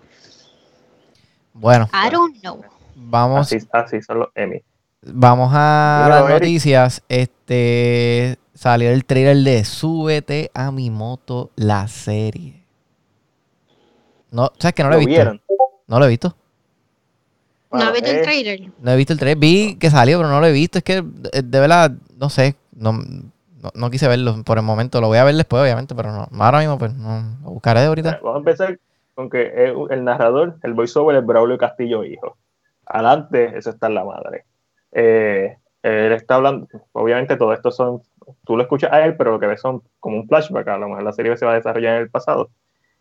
Bueno, 1.53 1.87
I 1.93 2.09
don't 2.11 2.37
know. 2.41 2.61
vamos, 2.95 3.51
Así, 3.51 3.65
así 3.71 4.01
son 4.01 4.19
los 4.19 4.27
Emmy. 4.35 4.61
vamos 5.01 5.51
a 5.53 6.07
las 6.09 6.21
Eric. 6.29 6.33
noticias. 6.41 7.01
Este 7.07 8.37
salió 8.53 8.89
el 8.91 9.05
trailer 9.05 9.37
de 9.37 9.63
Súbete 9.63 10.51
a 10.53 10.71
mi 10.71 10.89
moto, 10.89 11.51
la 11.55 11.87
serie. 11.87 12.61
No, 14.31 14.51
¿sabes 14.59 14.73
que 14.75 14.83
no 14.83 14.89
lo 14.89 14.95
he 14.95 14.99
¿Lo 15.01 15.05
visto? 15.05 15.11
vieron? 15.21 15.41
No 15.87 15.99
lo 15.99 16.05
he 16.05 16.09
visto. 16.09 16.35
¿No 17.71 17.81
has 17.83 17.93
visto 17.93 18.09
el 18.09 18.21
trailer? 18.21 18.71
No 18.79 18.91
he 18.91 18.95
visto 18.95 19.13
el 19.13 19.19
trailer. 19.19 19.37
Vi 19.37 19.75
que 19.75 19.89
salió, 19.89 20.17
pero 20.17 20.29
no 20.29 20.39
lo 20.39 20.45
he 20.47 20.51
visto. 20.51 20.77
Es 20.79 20.83
que 20.83 21.01
de, 21.01 21.41
de 21.41 21.59
verdad, 21.59 21.91
no 22.17 22.29
sé. 22.29 22.55
No, 22.73 22.93
no, 23.73 23.89
quise 23.89 24.07
verlo 24.07 24.43
por 24.45 24.57
el 24.57 24.63
momento. 24.63 25.01
Lo 25.01 25.07
voy 25.07 25.17
a 25.17 25.23
ver 25.23 25.35
después, 25.35 25.61
obviamente, 25.61 25.95
pero 25.95 26.11
no. 26.11 26.27
Ahora 26.39 26.59
mismo, 26.59 26.77
pues 26.77 26.93
no. 26.93 27.37
Lo 27.43 27.51
buscaré 27.51 27.81
de 27.81 27.87
ahorita. 27.87 28.19
Vamos 28.21 28.35
a 28.35 28.39
empezar 28.39 28.79
con 29.15 29.29
que 29.29 29.47
es 29.55 29.73
el 29.89 30.03
narrador, 30.03 30.57
el 30.61 30.73
voiceover 30.73 31.15
es 31.15 31.25
Braulio 31.25 31.57
Castillo 31.57 32.03
Hijo. 32.03 32.37
Adelante, 32.85 33.57
eso 33.57 33.71
está 33.71 33.87
en 33.87 33.95
la 33.95 34.03
madre. 34.03 34.45
Eh, 34.91 35.57
él 35.81 36.11
está 36.13 36.35
hablando, 36.35 36.67
obviamente 36.93 37.37
todo 37.37 37.53
esto 37.53 37.71
son, 37.71 38.01
tú 38.43 38.57
lo 38.57 38.63
escuchas 38.63 38.91
a 38.91 39.05
él, 39.05 39.15
pero 39.15 39.31
lo 39.31 39.39
que 39.39 39.47
ves 39.47 39.61
son 39.61 39.83
como 39.99 40.17
un 40.17 40.27
flashback, 40.27 40.67
a 40.67 40.77
lo 40.77 40.89
mejor 40.89 41.03
la 41.03 41.13
serie 41.13 41.37
se 41.37 41.45
va 41.45 41.53
a 41.53 41.55
desarrollar 41.55 41.95
en 41.95 42.01
el 42.01 42.09
pasado, 42.09 42.49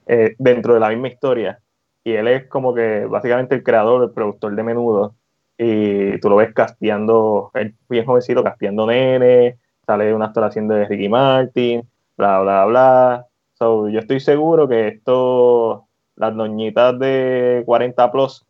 eh, 0.06 0.34
dentro 0.38 0.74
de 0.74 0.80
la 0.80 0.90
misma 0.90 1.08
historia. 1.08 1.60
Y 2.04 2.12
él 2.12 2.28
es 2.28 2.46
como 2.46 2.74
que 2.74 3.06
básicamente 3.06 3.54
el 3.54 3.62
creador, 3.62 4.04
el 4.04 4.10
productor 4.10 4.54
de 4.54 4.62
menudo, 4.62 5.14
y 5.56 6.18
tú 6.20 6.28
lo 6.28 6.36
ves 6.36 6.52
casteando, 6.52 7.50
él 7.54 7.74
bien 7.88 8.04
jovencito, 8.04 8.44
casteando 8.44 8.86
nene, 8.86 9.58
sale 9.86 10.14
una 10.14 10.26
actuación 10.26 10.68
de 10.68 10.86
Ricky 10.86 11.08
Martin, 11.08 11.86
bla, 12.16 12.40
bla, 12.40 12.64
bla. 12.66 13.26
So, 13.54 13.88
yo 13.88 14.00
estoy 14.00 14.20
seguro 14.20 14.68
que 14.68 14.88
esto, 14.88 15.86
las 16.16 16.34
doñitas 16.34 16.98
de 16.98 17.62
40 17.66 18.12
plus 18.12 18.44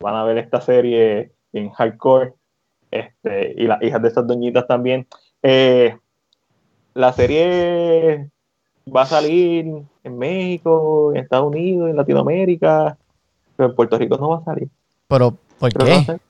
van 0.00 0.14
a 0.14 0.24
ver 0.24 0.38
esta 0.38 0.60
serie 0.60 1.32
en 1.52 1.70
hardcore, 1.70 2.34
este, 2.90 3.54
y 3.56 3.66
las 3.66 3.82
hijas 3.82 4.02
de 4.02 4.08
estas 4.08 4.26
doñitas 4.26 4.66
también. 4.66 5.06
Eh, 5.42 5.96
la 6.94 7.12
serie 7.12 8.28
va 8.94 9.02
a 9.02 9.06
salir 9.06 9.66
en 10.04 10.18
México, 10.18 11.12
en 11.14 11.22
Estados 11.22 11.46
Unidos, 11.46 11.90
en 11.90 11.96
Latinoamérica, 11.96 12.98
pero 13.56 13.70
en 13.70 13.76
Puerto 13.76 13.98
Rico 13.98 14.16
no 14.18 14.30
va 14.30 14.38
a 14.38 14.44
salir. 14.44 14.68
Pero, 15.08 15.36
¿por 15.58 15.72
Pero 15.72 15.84
no 15.86 15.90
qué? 15.90 16.04
sé. 16.04 16.20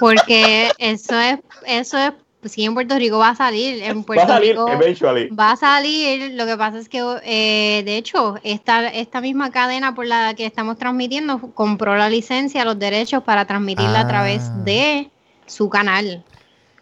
Porque 0.00 0.70
eso 0.78 1.18
es, 1.18 1.38
eso 1.66 1.98
es, 1.98 2.12
sí 2.48 2.64
en 2.64 2.74
Puerto 2.74 2.96
Rico 2.98 3.18
va 3.18 3.30
a 3.30 3.34
salir, 3.36 3.82
en 3.82 3.98
Va 3.98 4.00
a 4.00 4.04
Puerto 4.04 4.26
salir 4.26 4.50
Rico 4.50 4.68
eventually. 4.68 5.28
va 5.28 5.52
a 5.52 5.56
salir, 5.56 6.32
lo 6.34 6.46
que 6.46 6.56
pasa 6.56 6.78
es 6.78 6.88
que, 6.88 7.00
eh, 7.24 7.82
de 7.84 7.96
hecho, 7.96 8.36
esta, 8.42 8.88
esta 8.88 9.20
misma 9.20 9.50
cadena 9.50 9.94
por 9.94 10.06
la 10.06 10.34
que 10.34 10.46
estamos 10.46 10.76
transmitiendo 10.78 11.38
compró 11.54 11.96
la 11.96 12.08
licencia, 12.08 12.64
los 12.64 12.78
derechos 12.78 13.22
para 13.22 13.44
transmitirla 13.46 14.00
a 14.00 14.08
través 14.08 14.42
Ah. 14.44 14.56
de 14.64 15.10
su 15.46 15.68
canal. 15.68 16.24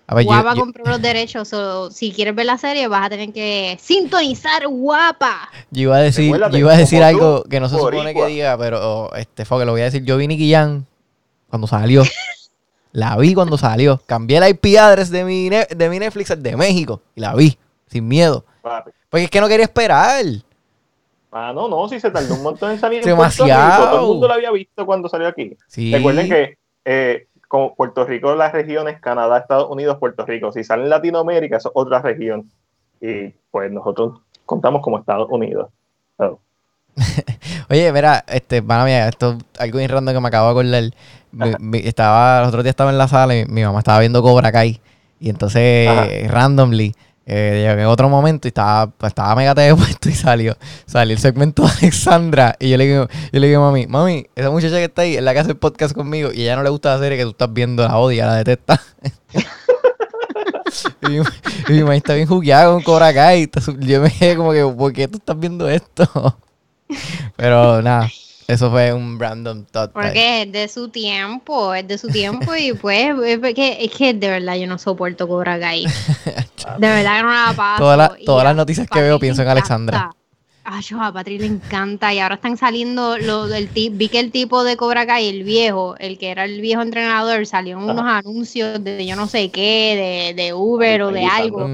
A 0.09 0.15
ver, 0.17 0.25
yo- 0.25 0.31
Guapa 0.33 0.55
yo, 0.55 0.61
compró 0.61 0.85
los 0.85 1.01
derechos, 1.01 1.49
so, 1.49 1.91
si 1.91 2.13
quieres 2.13 2.35
ver 2.35 2.45
la 2.45 2.59
serie 2.59 2.87
vas 2.89 3.07
a 3.07 3.11
tener 3.11 3.33
que 3.33 3.79
sintonizar 3.81 4.67
Guapa. 4.67 5.49
yo 5.71 5.83
iba 5.83 5.97
a 5.97 6.01
decir, 6.01 6.31
yo 6.51 6.59
iba 6.59 6.73
a 6.73 6.77
decir 6.77 7.03
algo 7.03 7.43
tú, 7.43 7.49
que 7.49 7.61
no 7.61 7.69
se 7.69 7.77
supone 7.79 8.13
que 8.13 8.27
diga, 8.27 8.59
pero 8.59 9.15
este 9.15 9.45
fue 9.45 9.61
que 9.61 9.65
lo 9.65 9.73
voy 9.73 9.81
a 9.81 9.85
decir. 9.85 10.05
Yo 10.05 10.17
vi 10.19 10.27
Nicky 10.27 10.51
Jam 10.53 10.85
cuando 11.49 11.67
salió. 11.67 12.03
la 12.93 13.17
vi 13.17 13.35
cuando 13.35 13.59
salió. 13.59 14.01
Cambié 14.07 14.39
el 14.39 14.49
IP 14.49 14.79
address 14.79 15.11
de 15.11 15.25
mi, 15.25 15.49
de 15.51 15.89
mi 15.91 15.99
Netflix 15.99 16.31
al 16.31 16.43
de 16.43 16.57
México. 16.57 17.03
Y 17.15 17.21
la 17.21 17.35
vi, 17.35 17.59
sin 17.87 18.07
miedo. 18.07 18.45
Papi. 18.63 18.91
Porque 19.09 19.25
es 19.25 19.31
que 19.31 19.41
no 19.41 19.49
quería 19.49 19.65
esperar. 19.65 20.25
Ah, 21.31 21.53
no, 21.55 21.69
no, 21.69 21.89
si 21.89 21.99
se 21.99 22.11
tardó 22.11 22.35
un 22.35 22.43
montón 22.43 22.71
en 22.73 22.79
salir. 22.79 23.03
Demasiado. 23.03 23.91
Todo 23.91 24.01
el 24.01 24.07
mundo 24.07 24.29
lo 24.29 24.35
había 24.35 24.51
visto 24.51 24.87
cuando 24.87 25.09
salió 25.09 25.29
aquí. 25.29 25.57
Sí. 25.67 25.93
Recuerden 25.93 26.29
que 26.29 26.59
eh, 26.85 27.27
como 27.49 27.75
Puerto 27.75 28.05
Rico, 28.05 28.35
las 28.35 28.53
regiones 28.53 29.01
Canadá, 29.01 29.39
Estados 29.39 29.71
Unidos, 29.71 29.99
Puerto 29.99 30.25
Rico. 30.25 30.53
Si 30.53 30.65
sale 30.65 30.85
en 30.85 30.91
Latinoamérica, 30.91 31.57
es 31.57 31.69
otra 31.73 32.01
región. 32.01 32.51
Y 33.01 33.29
pues 33.51 33.71
nosotros 33.71 34.21
contamos 34.47 34.83
como 34.83 34.99
Estados 34.99 35.29
Unidos. 35.31 35.71
So, 36.17 36.41
Oye, 37.71 37.93
mira, 37.93 38.25
este, 38.29 38.63
pana 38.63 38.85
mía, 38.85 39.09
esto 39.09 39.39
es 39.55 39.61
algo 39.61 39.79
bien 39.79 39.91
random 39.91 40.15
que 40.15 40.21
me 40.21 40.29
acabo 40.29 40.47
de 40.47 40.51
acordar. 40.53 40.85
Mi- 41.33 41.55
mi- 41.59 41.87
estaba, 41.87 42.41
los 42.41 42.49
otros 42.49 42.65
días 42.65 42.73
estaba 42.73 42.91
en 42.91 42.99
la 42.99 43.09
sala 43.09 43.37
y 43.37 43.47
mi 43.47 43.65
mamá 43.65 43.79
estaba 43.79 44.01
viendo 44.01 44.23
Cobra 44.23 44.53
Kai. 44.53 44.81
Y 45.19 45.31
entonces, 45.31 45.89
Ajá. 45.89 46.07
randomly, 46.29 46.95
eh, 47.25 47.65
llegué 47.67 47.83
en 47.83 47.87
otro 47.87 48.09
momento 48.09 48.49
y 48.49 48.51
estaba, 48.51 48.89
pues, 48.89 49.11
estaba 49.13 49.35
mega 49.37 49.55
puesto 49.77 50.09
y 50.09 50.13
salió, 50.13 50.57
salió 50.85 51.15
el 51.15 51.21
segmento 51.21 51.63
de 51.63 51.71
Alexandra. 51.81 52.57
Y 52.59 52.71
yo 52.71 52.77
le 52.77 52.87
digo, 52.87 53.09
yo 53.33 53.41
le 53.41 53.47
digo 53.47 53.63
a 53.63 53.67
mami, 53.71 53.87
mami, 53.87 54.27
esa 54.35 54.51
muchacha 54.51 54.77
que 54.77 54.85
está 54.85 55.03
ahí 55.03 55.17
es 55.17 55.23
la 55.23 55.33
que 55.33 55.39
hace 55.39 55.51
el 55.53 55.57
podcast 55.57 55.95
conmigo 55.95 56.31
y 56.33 56.41
a 56.41 56.43
ella 56.43 56.57
no 56.57 56.65
le 56.65 56.71
gusta 56.71 56.95
la 56.95 56.99
serie 56.99 57.17
que 57.17 57.25
tú 57.25 57.31
estás 57.31 57.53
viendo, 57.53 57.87
la 57.87 57.97
odia, 57.97 58.27
la 58.27 58.35
detesta. 58.35 58.83
y, 61.03 61.09
mi, 61.11 61.17
y 61.69 61.73
mi 61.73 61.81
mamá 61.81 61.97
está 61.97 62.15
bien 62.15 62.27
jugueada 62.27 62.73
con 62.73 62.83
Cobra 62.83 63.13
Kai. 63.15 63.49
Yo 63.79 64.01
me 64.01 64.11
quedé 64.11 64.37
como 64.37 64.53
que, 64.53 64.65
¿por 64.67 64.93
qué 64.93 65.09
tú 65.09 65.19
estás 65.19 65.39
viendo 65.39 65.69
esto? 65.69 66.37
Pero 67.37 67.83
nada, 67.83 68.11
eso 68.49 68.71
fue 68.71 68.93
un 68.93 69.19
random 69.19 69.65
thought. 69.71 69.93
Porque 69.93 70.43
es 70.43 70.53
de 70.53 70.69
su 70.69 70.89
tiempo, 70.89 71.75
es 71.75 71.87
de 71.87 71.99
su 71.99 72.09
tiempo 72.09 72.55
y 72.55 72.73
pues 72.73 73.11
es 73.25 73.55
que, 73.55 73.85
es 73.85 73.91
que 73.91 74.15
de 74.15 74.29
verdad 74.29 74.57
yo 74.57 74.67
no 74.67 74.79
soporto 74.79 75.27
Cobra 75.29 75.59
Kai. 75.59 75.85
De 76.79 76.87
verdad 76.89 77.17
que 77.17 77.23
no 77.23 77.31
la 77.31 77.53
paso. 77.57 78.17
Y 78.19 78.25
todas 78.25 78.45
las 78.45 78.55
noticias 78.57 78.89
que 78.89 79.01
veo 79.01 79.19
pienso 79.19 79.43
en. 79.43 79.49
Alexandra. 79.49 80.11
Ay, 80.65 80.81
yo 80.83 81.03
a 81.03 81.13
Patrick 81.13 81.41
le 81.41 81.47
encanta 81.49 82.15
y 82.15 82.21
ahora 82.21 82.37
están 82.37 82.57
saliendo 82.57 83.19
lo 83.19 83.49
del 83.49 83.67
ti- 83.67 83.91
vi 83.93 84.09
que 84.09 84.21
el 84.21 84.31
tipo 84.31 84.63
de 84.63 84.77
Cobra 84.77 85.05
Kai, 85.07 85.27
el 85.29 85.43
viejo, 85.43 85.97
el 85.99 86.19
que 86.19 86.31
era 86.31 86.45
el 86.45 86.61
viejo 86.61 86.83
entrenador, 86.83 87.45
salió 87.47 87.79
en 87.79 87.83
unos 87.91 88.05
anuncios 88.07 88.83
de 88.85 89.05
yo 89.05 89.17
no 89.17 89.27
sé 89.27 89.51
qué, 89.51 90.33
de, 90.37 90.41
de 90.41 90.53
Uber 90.55 91.03
o 91.03 91.11
de 91.11 91.25
algo. 91.27 91.69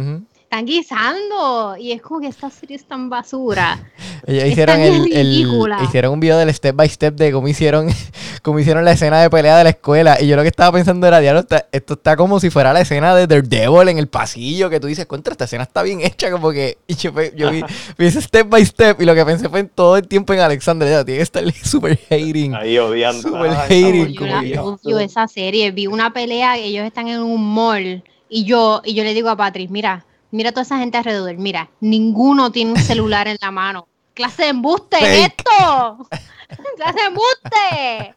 Están 0.51 0.65
guisando 0.65 1.77
y 1.79 1.93
es 1.93 2.01
como 2.01 2.21
que 2.21 2.29
esta 2.29 2.49
serie 2.49 2.77
es 2.77 2.85
tan 2.87 3.11
basura. 3.11 3.79
Ellos 4.27 4.47
hicieron 4.47 4.81
el, 4.81 5.13
el- 5.13 5.47
hicieron 5.85 6.15
un 6.15 6.21
video 6.21 6.39
del 6.39 6.49
step 6.55 6.75
by 6.75 6.89
step 6.89 7.15
de 7.17 7.31
cómo 7.33 7.49
hicieron 7.49 7.89
cómo 8.43 8.59
hicieron 8.59 8.83
la 8.83 8.93
escena 8.93 9.21
de 9.21 9.29
pelea 9.29 9.59
de 9.59 9.65
la 9.65 9.71
escuela 9.71 10.17
y 10.19 10.27
yo 10.27 10.37
lo 10.37 10.43
que 10.43 10.49
estaba 10.49 10.73
pensando 10.73 11.07
era 11.07 11.21
diablo 11.21 11.41
está- 11.41 11.67
esto 11.71 11.93
está 11.95 12.17
como 12.17 12.41
si 12.41 12.49
fuera 12.49 12.73
la 12.73 12.81
escena 12.81 13.15
de 13.15 13.27
Daredevil 13.27 13.91
en 13.91 13.99
el 13.99 14.09
pasillo 14.09 14.71
que 14.71 14.81
tú 14.81 14.87
dices 14.87 15.05
contra 15.05 15.33
esta 15.33 15.45
escena 15.45 15.65
está 15.65 15.83
bien 15.83 16.01
hecha 16.01 16.31
como 16.31 16.51
que 16.51 16.79
y 16.87 16.95
yo, 16.95 17.13
yo 17.37 17.51
vi, 17.51 17.63
vi 17.99 18.07
ese 18.07 18.23
step 18.23 18.49
by 18.49 18.65
step 18.65 19.03
y 19.03 19.05
lo 19.05 19.15
que 19.15 19.27
pensé 19.27 19.51
fue 19.51 19.61
en 19.61 19.69
todo 19.69 19.99
el 19.99 20.09
tiempo 20.09 20.33
en 20.33 20.41
Alexander 20.41 20.89
ya, 20.89 21.05
tiene 21.05 21.19
que 21.19 21.25
estar 21.25 21.53
super 21.63 21.99
hating 22.11 22.55
ahí 22.55 22.79
odiando. 22.79 23.21
Súper 23.21 23.51
Ay, 23.51 23.85
hating, 23.85 24.07
Yo 24.15 24.21
como 24.21 24.33
la 24.43 24.63
odio 24.63 24.99
esa 24.99 25.29
serie. 25.29 25.73
Vi 25.73 25.87
una 25.89 26.11
pelea, 26.15 26.57
ellos 26.57 26.87
están 26.87 27.09
en 27.09 27.21
un 27.21 27.45
mall 27.53 28.03
y 28.31 28.45
yo, 28.45 28.81
y 28.83 28.95
yo 28.95 29.05
le 29.05 29.13
digo 29.13 29.29
a 29.29 29.37
Patrick, 29.37 29.69
mira, 29.71 30.07
mira 30.31 30.53
toda 30.53 30.62
esa 30.62 30.79
gente 30.79 30.99
alrededor, 30.99 31.37
mira, 31.37 31.71
ninguno 31.81 32.51
tiene 32.53 32.73
un 32.73 32.79
celular 32.79 33.29
en 33.29 33.38
la 33.41 33.51
mano. 33.51 33.88
Clase 34.14 34.45
de 34.45 34.49
embuste 34.49 34.99
Fake. 34.99 35.35
esto. 35.38 36.09
Clase 36.77 36.99
de 36.99 37.07
embuste. 37.07 38.14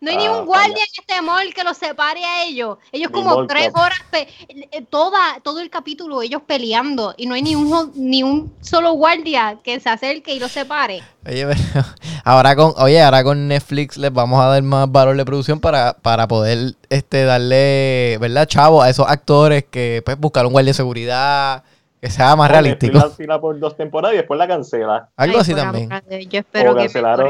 No 0.00 0.10
hay 0.10 0.16
ni 0.16 0.26
Ah, 0.26 0.32
un 0.40 0.46
guardia 0.46 0.82
en 0.82 1.00
este 1.02 1.22
mall 1.22 1.52
que 1.54 1.64
los 1.64 1.76
separe 1.76 2.24
a 2.24 2.44
ellos. 2.44 2.78
Ellos 2.92 3.10
como 3.10 3.38
tres 3.46 3.70
horas, 3.74 3.98
pe- 4.10 4.28
eh, 4.48 4.82
toda, 4.90 5.40
todo 5.42 5.60
el 5.60 5.70
capítulo 5.70 6.22
ellos 6.22 6.42
peleando 6.46 7.14
y 7.16 7.26
no 7.26 7.34
hay 7.34 7.42
ni 7.42 7.54
un, 7.56 7.92
ni 7.94 8.22
un 8.22 8.54
solo 8.60 8.92
guardia 8.92 9.60
que 9.62 9.80
se 9.80 9.88
acerque 9.88 10.34
y 10.34 10.38
los 10.40 10.52
separe. 10.52 11.06
Oye, 11.26 11.44
pero 11.46 11.84
ahora 12.24 12.54
con, 12.54 12.72
oye, 12.76 13.02
ahora 13.02 13.24
con 13.24 13.48
Netflix 13.48 13.96
les 13.96 14.12
vamos 14.12 14.40
a 14.40 14.46
dar 14.46 14.62
más 14.62 14.90
valor 14.90 15.16
de 15.16 15.24
producción 15.24 15.60
para, 15.60 15.94
para 15.94 16.28
poder 16.28 16.76
este 16.88 17.24
darle, 17.24 18.16
¿verdad, 18.20 18.46
chavo? 18.46 18.80
A 18.82 18.90
esos 18.90 19.08
actores 19.08 19.64
que 19.64 20.02
pues 20.04 20.18
buscar 20.18 20.46
un 20.46 20.52
guardia 20.52 20.70
de 20.70 20.74
seguridad, 20.74 21.64
que 22.06 22.12
sea 22.12 22.36
más 22.36 22.50
realístico. 22.50 22.98
La 23.26 23.40
por 23.40 23.58
dos 23.58 23.76
temporadas 23.76 24.14
y 24.14 24.18
después 24.18 24.38
la 24.38 24.46
cancela. 24.48 25.10
Algo 25.16 25.36
Ay, 25.36 25.40
así 25.40 25.54
también. 25.54 25.88
de 26.08 26.26
Yo 26.26 26.40
espero 26.40 26.72
o 26.72 26.74
que 26.74 26.82
cancelaron 26.82 27.28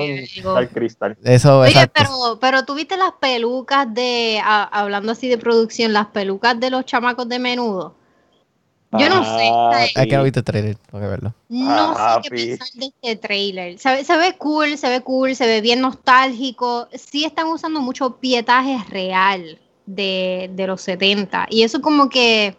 al 0.57 0.69
cristal. 0.69 1.17
Eso, 1.25 1.61
Oye, 1.61 1.71
exacto. 1.71 1.93
pero, 2.03 2.39
pero 2.41 2.65
tú 2.65 2.75
viste 2.75 2.97
las 2.97 3.13
pelucas 3.21 3.93
de, 3.93 4.41
a- 4.45 4.65
hablando 4.65 5.13
así 5.13 5.29
de 5.29 5.39
producción, 5.39 5.93
las 5.93 6.07
pelucas 6.07 6.59
de 6.61 6.71
los 6.71 6.85
chamacos 6.85 7.29
de 7.29 7.39
menudo. 7.39 7.95
Yo 8.93 9.09
no 9.11 9.25
sé, 9.25 9.51
Ah. 9.53 9.85
Es 9.85 9.93
que 10.07 10.17
no 10.17 10.23
viste 10.23 10.39
el 10.39 10.45
trailer, 10.45 10.77
tengo 10.77 11.03
que 11.03 11.11
verlo. 11.11 11.35
No 11.49 11.95
Ah, 11.99 12.21
sé 12.23 12.31
qué 12.31 12.37
pi. 12.37 12.47
pensar 12.47 12.69
de 12.75 12.87
este 12.87 13.17
trailer. 13.17 13.79
Se, 13.79 13.91
ve- 13.91 14.05
se 14.05 14.17
ve 14.17 14.37
cool, 14.39 14.79
se 14.79 14.89
ve 14.89 15.01
cool, 15.03 15.35
se 15.37 15.47
ve 15.47 15.61
bien 15.61 15.81
nostálgico. 15.81 16.89
Sí 16.95 17.25
están 17.25 17.49
usando 17.49 17.81
mucho 17.81 18.17
pietaje 18.17 18.79
real 18.89 19.59
de, 19.87 20.51
de 20.55 20.67
los 20.67 20.81
70. 20.83 21.47
Y 21.51 21.63
eso 21.65 21.83
como 21.83 22.09
que, 22.09 22.57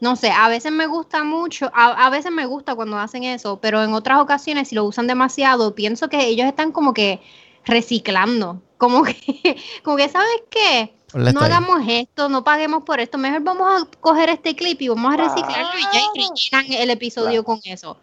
no 0.00 0.16
sé, 0.16 0.30
a 0.30 0.48
veces 0.48 0.72
me 0.72 0.86
gusta 0.86 1.24
mucho, 1.24 1.70
a, 1.74 2.06
a 2.06 2.10
veces 2.10 2.30
me 2.30 2.46
gusta 2.46 2.74
cuando 2.74 2.98
hacen 2.98 3.24
eso, 3.24 3.60
pero 3.60 3.82
en 3.82 3.92
otras 3.92 4.20
ocasiones 4.20 4.68
si 4.68 4.74
lo 4.74 4.84
usan 4.84 5.06
demasiado, 5.06 5.74
pienso 5.74 6.08
que 6.08 6.26
ellos 6.26 6.46
están 6.46 6.72
como 6.72 6.94
que 6.94 7.20
reciclando. 7.64 8.62
Como 8.78 9.02
que, 9.02 9.56
como 9.82 9.96
que 9.96 10.08
¿sabes 10.08 10.42
qué? 10.50 10.94
No 11.14 11.40
ahí. 11.40 11.46
hagamos 11.46 11.80
esto, 11.88 12.28
no 12.28 12.44
paguemos 12.44 12.84
por 12.84 13.00
esto. 13.00 13.18
Mejor 13.18 13.42
vamos 13.42 13.82
a 13.82 13.86
coger 14.00 14.28
este 14.28 14.54
clip 14.54 14.80
y 14.82 14.88
vamos 14.88 15.14
a 15.14 15.16
reciclarlo 15.16 15.78
y 15.78 15.82
ya 15.82 16.00
rellenan 16.14 16.82
el 16.82 16.90
episodio 16.90 17.44
con 17.44 17.60
eso. 17.64 17.96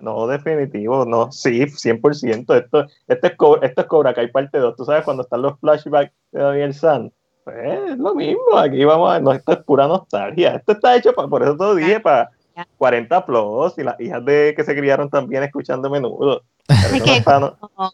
No, 0.00 0.26
definitivo, 0.26 1.06
no, 1.06 1.32
sí, 1.32 1.60
100%. 1.60 2.54
Esto, 2.54 2.54
esto, 2.56 2.80
es, 3.08 3.16
esto 3.62 3.80
es 3.80 3.86
Cobra 3.86 4.12
Kai 4.12 4.30
parte 4.30 4.58
2. 4.58 4.76
Tú 4.76 4.84
sabes, 4.84 5.04
cuando 5.04 5.22
están 5.22 5.42
los 5.42 5.58
flashbacks 5.58 6.12
de 6.32 6.42
Daniel 6.42 6.74
San, 6.74 7.12
es 7.50 7.98
lo 7.98 8.14
mismo. 8.14 8.56
Aquí 8.56 8.84
vamos 8.84 9.10
a. 9.12 9.20
No, 9.20 9.32
esto 9.32 9.52
es 9.52 9.58
pura 9.58 9.86
nostalgia. 9.86 10.56
Esto 10.56 10.72
está 10.72 10.96
hecho, 10.96 11.12
pa- 11.12 11.28
por 11.28 11.42
eso 11.42 11.56
te 11.56 11.64
lo 11.64 11.74
dije, 11.74 12.00
para 12.00 12.30
Ya. 12.56 12.66
40 12.78 13.24
plus 13.26 13.78
y 13.78 13.82
las 13.84 13.98
hijas 14.00 14.24
de 14.24 14.52
que 14.56 14.64
se 14.64 14.76
criaron 14.76 15.08
también 15.08 15.42
escuchando 15.42 15.88
menudo. 15.90 16.42
Es 16.68 17.02
que 17.02 17.22
no- 17.40 17.56
como, 17.58 17.92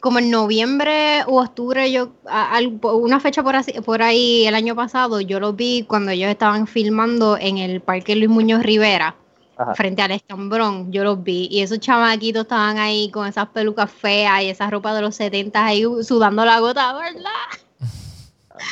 como 0.00 0.18
en 0.18 0.30
noviembre 0.30 1.24
o 1.26 1.40
octubre, 1.42 1.90
yo 1.92 2.08
a- 2.26 2.54
al- 2.56 2.78
una 2.82 3.20
fecha 3.20 3.42
por, 3.42 3.56
así- 3.56 3.80
por 3.82 4.00
ahí 4.02 4.46
el 4.46 4.54
año 4.54 4.74
pasado, 4.74 5.20
yo 5.20 5.40
lo 5.40 5.52
vi 5.52 5.84
cuando 5.88 6.10
ellos 6.12 6.30
estaban 6.30 6.66
filmando 6.66 7.36
en 7.38 7.58
el 7.58 7.80
Parque 7.80 8.14
Luis 8.16 8.30
Muñoz 8.30 8.62
Rivera, 8.62 9.14
Ajá. 9.56 9.74
frente 9.74 10.02
al 10.02 10.12
escambrón, 10.12 10.92
yo 10.92 11.02
los 11.04 11.22
vi. 11.22 11.48
Y 11.50 11.62
esos 11.62 11.80
chamaquitos 11.80 12.42
estaban 12.42 12.78
ahí 12.78 13.10
con 13.10 13.26
esas 13.26 13.48
pelucas 13.48 13.90
feas 13.90 14.42
y 14.42 14.48
esa 14.50 14.70
ropa 14.70 14.94
de 14.94 15.02
los 15.02 15.16
70 15.16 15.64
ahí 15.66 15.84
sudando 16.02 16.44
la 16.44 16.60
gota, 16.60 16.92
¿verdad? 16.94 17.30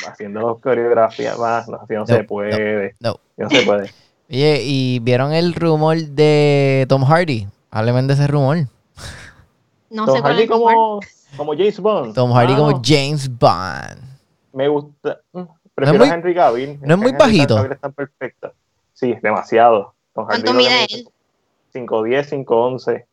Haciendo 0.07 0.41
los 0.41 0.59
coreografías 0.59 1.37
más, 1.37 1.67
no, 1.67 1.79
se 2.05 2.23
puede. 2.23 2.95
no. 2.99 3.19
No 3.37 3.49
se 3.49 3.61
puede. 3.63 3.91
Oye, 4.29 4.61
¿y 4.63 4.99
vieron 4.99 5.31
el 5.33 5.53
rumor 5.53 5.97
de 5.97 6.85
Tom 6.89 7.03
Hardy? 7.05 7.47
Hábleme 7.71 8.01
de 8.03 8.13
ese 8.13 8.27
rumor. 8.27 8.57
No 9.89 10.05
Tom 10.05 10.15
sé 10.15 10.21
cuál 10.21 10.33
Hardy 10.33 10.43
es 10.43 10.49
como, 10.49 10.99
como 11.37 11.51
James 11.53 11.79
Bond. 11.79 12.13
Tom 12.13 12.31
Hardy 12.33 12.53
Ah, 12.53 12.57
como 12.57 12.71
no, 12.71 12.81
James 12.83 13.29
Bond. 13.37 14.01
Me 14.53 14.67
gusta. 14.67 15.19
mm, 15.33 15.41
Prefiero 15.75 15.99
muy- 16.03 16.09
a 16.09 16.13
Henry 16.15 16.35
Cavill. 16.35 16.79
no 16.81 16.93
es 16.95 16.97
muy 16.99 17.09
Henry 17.11 17.19
bajito. 17.19 17.65
Está 17.71 17.89
perfecto. 17.89 18.51
Sí, 18.93 19.15
demasiado. 19.21 19.93
Tom 20.13 20.25
Hardy 20.25 20.41
¿Cuánto 20.41 20.53
mide 20.57 20.83
él? 20.89 21.07
5'10, 21.73 22.27
5'11. 22.29 23.05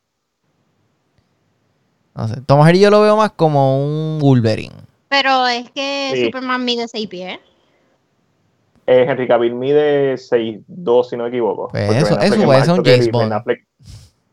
No 2.15 2.27
sé. 2.27 2.41
Tom 2.45 2.61
Hardy 2.61 2.79
yo 2.79 2.89
lo 2.89 3.01
veo 3.01 3.15
más 3.17 3.31
como 3.31 3.83
un 3.85 4.19
Wolverine. 4.19 4.73
Pero 5.09 5.47
es 5.47 5.69
que 5.71 6.11
Sí. 6.15 6.25
Superman 6.25 6.65
mide 6.65 6.87
6 6.87 7.07
pies. 7.07 7.39
Eh, 8.87 9.05
Henry 9.09 9.27
Cavill 9.27 9.55
mide 9.55 10.15
6'2, 10.17 11.09
si 11.09 11.17
no 11.17 11.23
me 11.23 11.29
equivoco. 11.29 11.69
Pues 11.69 11.89
eso- 11.89 12.19
eso 12.19 12.35
es 12.35 12.43
puede 12.43 12.63
ser 12.65 12.79
un 12.79 12.85
James 12.85 13.11
Bond. 13.11 13.23
Ben 13.29 13.33
Affleck, 13.33 13.67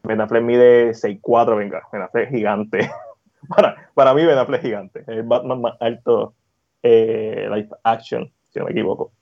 Ben 0.02 0.20
Affleck 0.20 0.42
mide 0.42 0.94
6'4, 0.94 1.56
venga. 1.56 1.82
Ben 1.92 2.02
Affleck 2.02 2.24
es 2.24 2.30
gigante. 2.30 2.90
para, 3.48 3.90
para 3.94 4.12
mí, 4.14 4.24
Ben 4.24 4.36
Affleck 4.38 4.60
es 4.60 4.66
gigante. 4.66 5.00
Es 5.00 5.08
el 5.08 5.22
Batman 5.22 5.60
más 5.62 5.74
alto 5.80 6.34
eh, 6.82 7.48
live 7.50 7.68
action, 7.84 8.30
si 8.50 8.58
no 8.58 8.66
me 8.66 8.72
equivoco. 8.72 9.12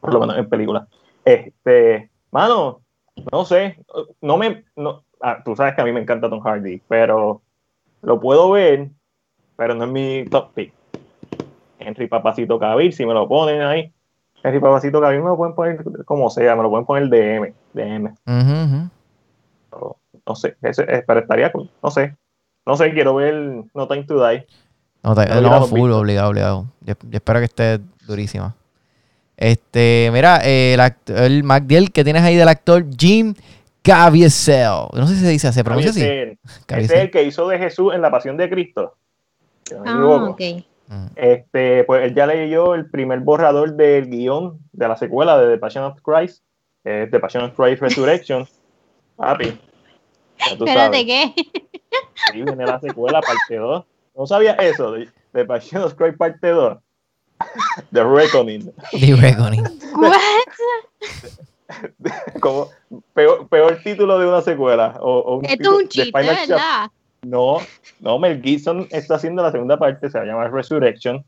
Por 0.00 0.14
lo 0.14 0.20
menos 0.20 0.38
en 0.38 0.48
película. 0.48 0.86
Este, 1.24 2.10
mano, 2.30 2.80
no 3.32 3.44
sé. 3.44 3.76
No 4.22 4.36
me. 4.38 4.64
No, 4.76 5.02
ah, 5.20 5.42
tú 5.44 5.54
sabes 5.56 5.74
que 5.74 5.82
a 5.82 5.84
mí 5.84 5.92
me 5.92 6.00
encanta 6.00 6.30
Tom 6.30 6.40
Hardy, 6.40 6.80
pero 6.88 7.42
lo 8.00 8.20
puedo 8.20 8.50
ver, 8.52 8.88
pero 9.56 9.74
no 9.74 9.84
es 9.84 9.90
mi 9.90 10.24
top 10.30 10.54
pick. 10.54 10.72
Henry 11.88 12.06
Papacito 12.06 12.58
Cavill, 12.58 12.92
si 12.92 13.04
me 13.06 13.14
lo 13.14 13.26
ponen 13.28 13.62
ahí. 13.62 13.92
Henry 14.42 14.60
Papacito 14.60 15.00
Cavill 15.00 15.20
me 15.22 15.28
lo 15.30 15.36
pueden 15.36 15.54
poner 15.54 15.84
como 16.04 16.30
sea, 16.30 16.54
me 16.54 16.62
lo 16.62 16.70
pueden 16.70 16.86
poner 16.86 17.08
DM. 17.08 17.52
DM. 17.72 18.14
No 20.26 20.34
sé, 20.34 20.56
ese, 20.62 20.82
eh, 20.82 21.04
pero 21.06 21.20
estaría 21.20 21.50
cool, 21.52 21.70
no 21.82 21.90
sé. 21.90 22.14
No 22.66 22.76
sé, 22.76 22.92
quiero 22.92 23.14
ver 23.14 23.34
No 23.74 23.88
Time 23.88 24.04
to 24.04 24.26
Die. 24.28 24.46
No, 25.02 25.14
te- 25.14 25.40
No, 25.40 25.66
full, 25.66 25.90
obligado, 25.90 26.28
obligado. 26.30 26.66
Yo, 26.82 26.94
yo 27.02 27.16
espero 27.16 27.38
que 27.38 27.46
esté 27.46 27.78
durísima. 28.06 28.54
Este, 29.36 30.10
mira, 30.12 30.40
eh, 30.44 30.74
el, 30.74 31.16
el 31.16 31.44
MacDiel 31.44 31.92
que 31.92 32.04
tienes 32.04 32.22
ahí 32.22 32.36
del 32.36 32.48
actor 32.48 32.84
Jim 32.98 33.34
Caviezel. 33.82 34.88
No 34.92 35.06
sé 35.06 35.14
si 35.14 35.20
se 35.20 35.28
dice, 35.28 35.52
se 35.52 35.64
pronuncia 35.64 35.90
así. 35.92 36.02
Ese, 36.02 36.32
es 36.32 36.60
Caviezel. 36.66 36.98
el 37.00 37.10
que 37.10 37.22
hizo 37.22 37.48
de 37.48 37.58
Jesús 37.58 37.94
en 37.94 38.02
la 38.02 38.10
Pasión 38.10 38.36
de 38.36 38.50
Cristo. 38.50 38.94
Ah, 39.86 40.26
ok. 40.30 40.40
Mm. 40.88 41.06
Este, 41.16 41.84
pues 41.84 42.02
él 42.04 42.14
ya 42.14 42.26
leyó 42.26 42.74
el 42.74 42.88
primer 42.90 43.20
borrador 43.20 43.74
del 43.74 44.08
guion 44.08 44.58
de 44.72 44.88
la 44.88 44.96
secuela 44.96 45.38
de 45.38 45.52
The 45.52 45.58
Passion 45.58 45.84
of 45.84 46.00
Christ, 46.02 46.42
es 46.84 47.10
The 47.10 47.20
Passion 47.20 47.44
of 47.44 47.54
Christ 47.54 47.82
Resurrection. 47.82 48.48
Papi. 49.16 49.58
Espérate. 50.38 51.04
¿qué? 51.04 51.34
Sí, 52.32 52.42
viene 52.42 52.64
la 52.64 52.80
secuela, 52.80 53.20
parte 53.20 53.56
2. 53.56 53.84
¿No 54.16 54.26
sabías 54.26 54.56
eso? 54.60 54.92
De, 54.92 55.08
de 55.32 55.44
Passion 55.44 55.82
of 55.82 55.94
Christ, 55.94 56.16
parte 56.16 56.48
2. 56.48 56.78
The 57.92 58.04
Reckoning. 58.04 58.72
The 58.92 59.14
Reckoning. 59.14 59.64
What? 59.94 60.18
Como 62.40 62.70
peor, 63.12 63.46
peor 63.48 63.78
título 63.84 64.18
de 64.18 64.26
una 64.26 64.40
secuela. 64.40 64.96
O, 65.00 65.18
o 65.18 65.36
un 65.36 65.44
Esto 65.44 65.72
es 65.72 65.84
un 65.84 65.88
chiste. 65.88 66.10
¿verdad? 66.12 66.90
No, 67.22 67.58
no, 68.00 68.18
Mel 68.18 68.40
Gibson 68.42 68.86
está 68.90 69.16
haciendo 69.16 69.42
la 69.42 69.50
segunda 69.52 69.78
parte, 69.78 70.08
se 70.10 70.18
va 70.18 70.24
a 70.24 70.26
llamar 70.26 70.52
Resurrection. 70.52 71.24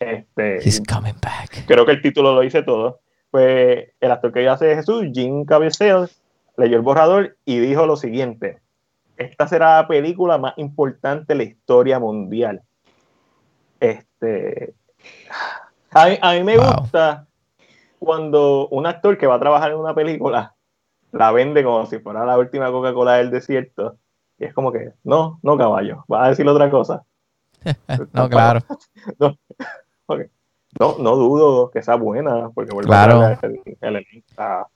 Este, 0.00 0.56
He's 0.66 0.80
coming 0.88 1.14
back. 1.22 1.64
creo 1.66 1.84
que 1.86 1.92
el 1.92 2.02
título 2.02 2.34
lo 2.34 2.40
dice 2.40 2.62
todo. 2.62 3.00
Pues 3.30 3.88
el 4.00 4.10
actor 4.10 4.32
que 4.32 4.48
hace 4.48 4.66
de 4.66 4.76
Jesús, 4.76 5.06
Jim 5.12 5.44
Caviezel, 5.44 6.08
leyó 6.56 6.76
el 6.76 6.82
borrador 6.82 7.36
y 7.44 7.58
dijo 7.58 7.84
lo 7.86 7.96
siguiente: 7.96 8.60
Esta 9.16 9.46
será 9.48 9.76
la 9.82 9.88
película 9.88 10.38
más 10.38 10.54
importante 10.56 11.34
de 11.34 11.34
la 11.36 11.42
historia 11.44 11.98
mundial. 11.98 12.62
Este, 13.80 14.74
a, 15.90 16.06
mí- 16.08 16.18
a 16.20 16.32
mí 16.32 16.42
me 16.44 16.56
Wow. 16.56 16.72
gusta 16.80 17.26
cuando 17.98 18.68
un 18.68 18.86
actor 18.86 19.18
que 19.18 19.26
va 19.26 19.34
a 19.36 19.40
trabajar 19.40 19.72
en 19.72 19.78
una 19.78 19.94
película 19.94 20.54
la 21.12 21.32
vende 21.32 21.62
como 21.64 21.86
si 21.86 21.98
fuera 21.98 22.24
la 22.24 22.38
última 22.38 22.70
Coca-Cola 22.70 23.14
del 23.16 23.30
desierto. 23.30 23.96
Y 24.44 24.46
es 24.48 24.52
como 24.54 24.70
que, 24.70 24.92
no, 25.04 25.38
no 25.42 25.56
caballo, 25.56 26.04
vas 26.06 26.26
a 26.26 26.28
decir 26.30 26.46
otra 26.46 26.70
cosa. 26.70 27.02
No, 28.12 28.28
claro. 28.28 28.60
No, 30.78 30.96
no 30.98 31.14
dudo 31.14 31.70
que 31.70 31.82
sea 31.82 31.94
buena, 31.94 32.50
porque 32.52 32.72
vuelve 32.74 32.88
Claro. 32.88 33.20
a 33.20 33.38
el, 33.42 33.60
el. 33.80 34.24
Ah, 34.36 34.66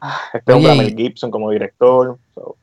ah, 0.00 0.18
este 0.34 0.52
hombre, 0.52 0.72
Oye, 0.72 0.82
y- 0.82 0.84
Mel 0.84 0.96
Gibson 0.96 1.30
como 1.30 1.48
director. 1.52 2.18
so, 2.34 2.56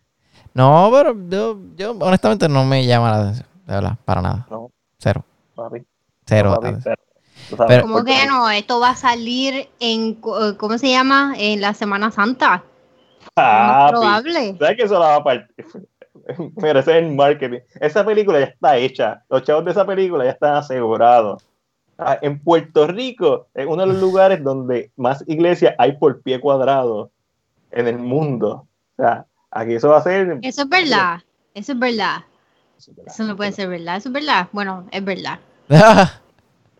No, 0.54 0.90
pero 0.92 1.16
yo, 1.30 1.58
yo 1.78 1.92
honestamente 2.02 2.50
no 2.50 2.66
me 2.66 2.86
llama 2.86 3.12
la 3.12 3.18
atención. 3.22 3.48
De 3.66 3.74
verdad, 3.76 3.98
para 4.04 4.22
nada. 4.22 4.46
No. 4.52 4.70
Cero. 5.00 5.24
papi, 5.56 5.86
Cero. 6.26 6.58
papi, 6.62 6.76
cero. 6.84 7.02
Pero- 7.66 7.84
¿Cómo 7.84 8.04
que 8.04 8.26
no? 8.28 8.50
Esto 8.50 8.82
va 8.82 8.90
a 8.90 8.96
salir 8.98 9.70
en, 9.80 10.16
¿cómo 10.16 10.78
se 10.78 10.90
llama? 10.90 11.36
En 11.38 11.62
la 11.62 11.74
Semana 11.74 12.12
Santa. 12.12 12.62
Papi, 13.34 13.92
probable. 13.94 14.58
¿Sabes 14.60 14.76
que 14.78 14.84
eso 14.84 15.00
la 15.00 15.08
va 15.08 15.16
a 15.16 15.24
partir? 15.24 15.56
Mira, 16.56 16.80
ese 16.80 16.92
es 16.98 17.04
el 17.06 17.12
marketing. 17.16 17.60
Esa 17.80 18.06
película 18.06 18.40
ya 18.40 18.46
está 18.46 18.78
hecha. 18.78 19.24
Los 19.30 19.44
chavos 19.44 19.66
de 19.66 19.72
esa 19.72 19.86
película 19.86 20.24
ya 20.26 20.32
están 20.32 20.56
asegurados. 20.56 21.44
Ah, 21.98 22.18
En 22.22 22.40
Puerto 22.40 22.88
Rico 22.88 23.48
es 23.54 23.66
uno 23.68 23.82
de 23.86 23.88
los 23.94 24.02
lugares 24.02 24.44
donde 24.44 24.92
más 24.96 25.24
iglesias 25.28 25.76
hay 25.78 25.94
por 25.98 26.22
pie 26.22 26.40
cuadrado 26.40 27.12
en 27.72 27.88
el 27.88 28.00
mundo. 28.00 28.68
O 28.98 29.02
sea, 29.02 29.26
aquí 29.52 29.74
eso 29.76 29.90
va 29.90 29.98
a 29.98 30.04
ser. 30.04 30.40
Eso 30.42 30.64
es 30.64 30.70
verdad. 30.70 31.22
Eso 31.54 31.74
es 31.74 31.80
verdad. 31.80 32.24
Eso 33.06 33.24
no 33.24 33.36
puede 33.38 33.52
ser 33.52 33.68
verdad. 33.70 33.98
Eso 33.98 34.10
es 34.10 34.14
verdad. 34.14 34.48
Bueno, 34.52 34.88
es 34.92 35.04
verdad. 35.04 35.40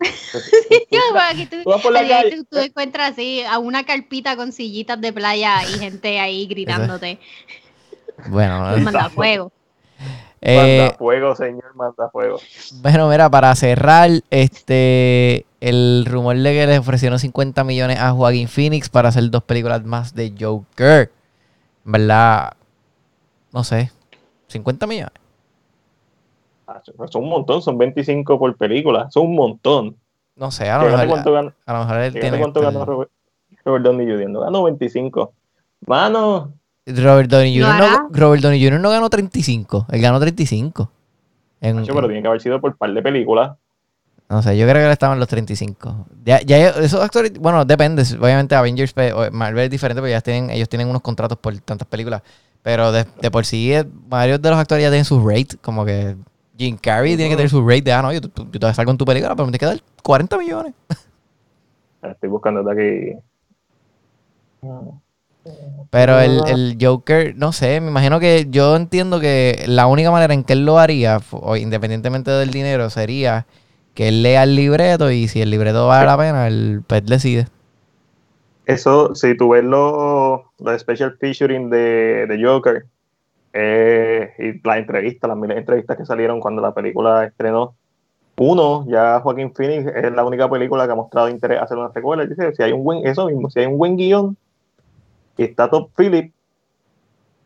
Aquí 1.30 1.46
tú, 1.46 1.56
Tú 1.64 1.70
calle. 1.92 2.36
tú- 2.36 2.44
tú 2.44 2.58
encuentras 2.58 3.12
así 3.12 3.42
a 3.42 3.58
una 3.58 3.84
carpita 3.84 4.36
con 4.36 4.52
sillitas 4.52 5.00
de 5.00 5.12
playa 5.12 5.62
y 5.64 5.78
gente 5.78 6.18
ahí 6.20 6.46
gritándote. 6.46 7.18
Bueno, 8.28 8.60
Manda 8.80 9.08
fuego. 9.10 9.52
eh, 10.40 10.78
Manda 10.86 10.98
fuego, 10.98 11.34
señor, 11.36 11.74
manda 11.74 12.08
fuego. 12.10 12.38
bueno, 12.82 13.08
mira, 13.08 13.30
para 13.30 13.54
cerrar, 13.54 14.10
este 14.30 15.46
el 15.60 16.04
rumor 16.06 16.36
de 16.36 16.52
que 16.52 16.66
le 16.66 16.78
ofrecieron 16.78 17.18
50 17.18 17.64
millones 17.64 17.98
a 17.98 18.10
Joaquín 18.12 18.48
Phoenix 18.48 18.88
para 18.90 19.08
hacer 19.08 19.30
dos 19.30 19.42
películas 19.44 19.82
más 19.84 20.14
de 20.14 20.34
Joker. 20.38 21.10
En 21.86 21.92
¿Verdad? 21.92 22.52
No 23.52 23.64
sé. 23.64 23.90
50 24.48 24.86
millones. 24.86 25.12
Ah, 26.66 26.80
Son 27.10 27.22
un 27.22 27.28
montón, 27.30 27.62
son 27.62 27.78
25 27.78 28.38
por 28.38 28.56
película. 28.56 29.10
Son 29.10 29.26
un 29.26 29.34
montón. 29.34 29.96
No 30.36 30.50
sé, 30.50 30.68
a 30.68 30.78
lo 30.82 30.90
mejor, 30.90 31.06
cuánto 31.08 31.32
ganó, 31.32 31.52
a 31.64 31.72
lo 31.72 31.78
mejor 31.80 31.96
él 32.00 32.12
tiene. 32.12 32.38
cuánto 32.38 32.60
ganó 32.60 32.84
Robert, 32.84 33.10
Robert 33.64 33.84
Downey 33.84 34.06
Jr. 34.06 34.30
No 34.30 34.40
ganó 34.40 34.64
25. 34.64 35.32
Mano, 35.86 36.52
Robert 36.86 37.30
Downey 37.30 37.58
¿Lo 37.58 37.66
Jr. 37.66 37.80
No, 37.80 38.08
Robert 38.10 38.42
Downey 38.42 38.62
Jr. 38.62 38.80
no 38.80 38.90
ganó 38.90 39.08
35. 39.10 39.86
Él 39.90 40.00
ganó 40.02 40.20
35. 40.20 40.90
En- 41.60 41.76
macho, 41.76 41.94
pero 41.94 42.06
tiene 42.08 42.22
que 42.22 42.28
haber 42.28 42.40
sido 42.40 42.60
por 42.60 42.76
par 42.76 42.92
de 42.92 43.02
películas. 43.02 43.56
No 44.28 44.42
sé, 44.42 44.56
yo 44.56 44.64
creo 44.66 44.76
que 44.76 44.86
él 44.86 44.90
estaba 44.92 45.14
en 45.14 45.20
los 45.20 45.28
35. 45.28 46.06
Ya, 46.24 46.40
ya 46.42 46.68
esos 46.70 47.00
actores, 47.02 47.38
bueno, 47.38 47.64
depende. 47.64 48.02
Obviamente 48.20 48.54
Avengers, 48.54 48.94
Marvel 49.32 49.64
es 49.64 49.70
diferente 49.70 50.00
porque 50.00 50.12
ellos 50.12 50.22
tienen, 50.22 50.50
ellos 50.50 50.68
tienen 50.68 50.88
unos 50.88 51.02
contratos 51.02 51.38
por 51.38 51.56
tantas 51.58 51.86
películas. 51.88 52.22
Pero 52.62 52.90
de, 52.92 53.04
de 53.20 53.30
por 53.30 53.44
sí, 53.44 53.72
eh, 53.74 53.84
varios 53.86 54.40
de 54.40 54.50
los 54.50 54.58
actores 54.58 54.82
ya 54.82 54.88
tienen 54.88 55.04
sus 55.04 55.22
rates, 55.22 55.58
como 55.60 55.84
que 55.84 56.16
Jim 56.56 56.78
Carrey 56.80 57.16
tiene 57.16 57.30
que 57.30 57.36
tener 57.36 57.50
su 57.50 57.66
rate 57.66 57.82
de, 57.82 57.92
ah, 57.92 58.00
no, 58.02 58.12
yo, 58.12 58.22
te- 58.22 58.42
yo 58.52 58.58
te 58.60 58.74
salgo 58.74 58.90
en 58.90 58.96
tu 58.98 59.04
película, 59.04 59.34
pero 59.36 59.46
me 59.46 59.52
tienes 59.52 59.60
que 59.76 59.82
dar 59.82 59.84
40 60.02 60.38
millones. 60.38 60.72
Estoy 62.02 62.28
buscando 62.30 62.62
de 62.62 63.18
aquí. 64.62 64.74
Pero 65.90 66.20
el, 66.20 66.40
el 66.48 66.78
Joker, 66.80 67.36
no 67.36 67.52
sé, 67.52 67.80
me 67.80 67.88
imagino 67.88 68.18
que 68.18 68.46
yo 68.50 68.76
entiendo 68.76 69.20
que 69.20 69.64
la 69.66 69.86
única 69.86 70.10
manera 70.10 70.34
en 70.34 70.42
que 70.42 70.54
él 70.54 70.64
lo 70.64 70.78
haría, 70.78 71.20
o 71.30 71.56
independientemente 71.56 72.30
del 72.30 72.50
dinero, 72.50 72.90
sería 72.90 73.46
que 73.94 74.08
él 74.08 74.22
lea 74.22 74.42
el 74.42 74.56
libreto 74.56 75.10
y 75.10 75.28
si 75.28 75.40
el 75.40 75.50
libreto 75.50 75.86
vale 75.86 76.06
la 76.06 76.18
pena, 76.18 76.48
el 76.48 76.82
pues 76.86 77.04
decide. 77.06 77.46
Eso, 78.66 79.14
si 79.14 79.36
tú 79.36 79.50
ves 79.50 79.62
los 79.64 80.40
los 80.58 80.80
special 80.80 81.16
featuring 81.18 81.68
de, 81.70 82.26
de 82.26 82.44
Joker 82.44 82.86
eh, 83.52 84.32
y 84.38 84.66
las 84.66 84.78
entrevistas, 84.78 85.28
las 85.28 85.36
miles 85.36 85.56
de 85.56 85.60
entrevistas 85.60 85.96
que 85.96 86.06
salieron 86.06 86.40
cuando 86.40 86.62
la 86.62 86.74
película 86.74 87.24
estrenó, 87.24 87.76
uno, 88.36 88.84
ya 88.88 89.20
Joaquín 89.20 89.54
Phoenix 89.54 89.92
es 89.94 90.12
la 90.12 90.24
única 90.24 90.50
película 90.50 90.86
que 90.86 90.92
ha 90.92 90.96
mostrado 90.96 91.28
interés 91.28 91.58
en 91.58 91.64
hacer 91.64 91.78
una 91.78 91.92
secuela. 91.92 92.26
Dice, 92.26 92.52
si 92.54 92.62
hay 92.62 92.72
un 92.72 92.82
buen, 92.82 93.06
eso 93.06 93.26
mismo, 93.26 93.48
si 93.50 93.60
hay 93.60 93.66
un 93.66 93.78
buen 93.78 93.96
guion 93.96 94.36
y 95.36 95.44
está 95.44 95.68
Top 95.68 95.90
Philip, 95.96 96.32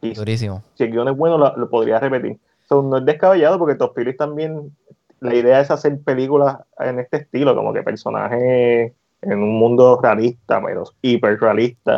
y 0.00 0.14
Durísimo. 0.14 0.62
si 0.74 0.84
el 0.84 0.92
guion 0.92 1.08
es 1.08 1.16
bueno, 1.16 1.38
lo, 1.38 1.56
lo 1.56 1.68
podría 1.68 1.98
repetir. 1.98 2.38
So, 2.68 2.82
no 2.82 2.98
es 2.98 3.04
descabellado 3.04 3.58
porque 3.58 3.74
Top 3.74 3.94
Phillips 3.96 4.18
también, 4.18 4.76
la 5.20 5.34
idea 5.34 5.60
es 5.60 5.70
hacer 5.70 5.98
películas 6.00 6.58
en 6.78 7.00
este 7.00 7.18
estilo, 7.18 7.56
como 7.56 7.72
que 7.72 7.82
personajes 7.82 8.92
en 9.22 9.42
un 9.42 9.58
mundo 9.58 9.98
realista, 10.00 10.62
pero 10.64 10.84
hiper 11.02 11.40
realista. 11.40 11.96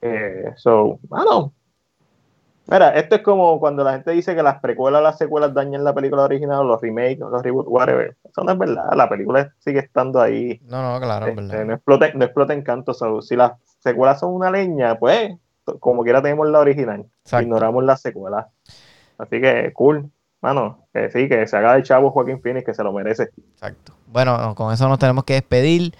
Eh, 0.00 0.52
so, 0.56 0.98
I 1.04 1.08
don't 1.10 1.26
know. 1.28 1.52
Mira, 2.70 2.90
esto 2.90 3.16
es 3.16 3.22
como 3.22 3.58
cuando 3.58 3.82
la 3.82 3.94
gente 3.94 4.10
dice 4.10 4.34
que 4.36 4.42
las 4.42 4.60
precuelas, 4.60 5.02
las 5.02 5.16
secuelas 5.16 5.54
dañan 5.54 5.84
la 5.84 5.94
película 5.94 6.24
original, 6.24 6.66
los 6.66 6.80
remakes, 6.82 7.18
los 7.18 7.42
reboots, 7.42 7.68
whatever. 7.68 8.14
Eso 8.24 8.44
no 8.44 8.52
es 8.52 8.58
verdad. 8.58 8.84
La 8.94 9.08
película 9.08 9.50
sigue 9.58 9.78
estando 9.78 10.20
ahí. 10.20 10.60
No, 10.66 10.82
no, 10.82 11.00
claro, 11.00 11.28
es 11.28 11.38
Este, 11.38 11.64
no 11.64 11.74
explota, 11.74 12.10
no 12.14 12.24
explota 12.24 12.52
encanto. 12.52 12.92
So, 12.92 13.22
si 13.22 13.36
las 13.36 13.52
secuelas 13.78 14.20
son 14.20 14.34
una 14.34 14.50
leña, 14.50 14.98
pues 14.98 15.36
como 15.80 16.02
quiera 16.02 16.22
tenemos 16.22 16.48
la 16.48 16.60
original. 16.60 17.06
Exacto. 17.24 17.42
Ignoramos 17.42 17.84
las 17.84 18.00
secuelas. 18.00 18.46
Así 19.18 19.40
que 19.40 19.72
cool. 19.74 20.10
Mano, 20.40 20.86
que 20.92 21.10
sí, 21.10 21.28
que 21.28 21.46
se 21.46 21.56
haga 21.56 21.74
de 21.74 21.82
chavo 21.82 22.10
Joaquín 22.10 22.40
Phoenix, 22.40 22.64
que 22.64 22.74
se 22.74 22.84
lo 22.84 22.92
merece. 22.92 23.30
Exacto. 23.54 23.94
Bueno, 24.06 24.38
no, 24.38 24.54
con 24.54 24.72
eso 24.72 24.88
nos 24.88 24.98
tenemos 24.98 25.24
que 25.24 25.34
despedir. 25.34 25.94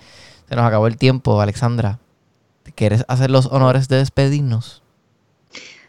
Se 0.48 0.54
nos 0.54 0.64
acabó 0.64 0.86
el 0.86 0.96
tiempo, 0.96 1.40
Alexandra. 1.40 1.98
¿Quieres 2.74 3.04
hacer 3.08 3.30
los 3.30 3.46
honores 3.46 3.88
de 3.88 3.96
despedirnos? 3.96 4.82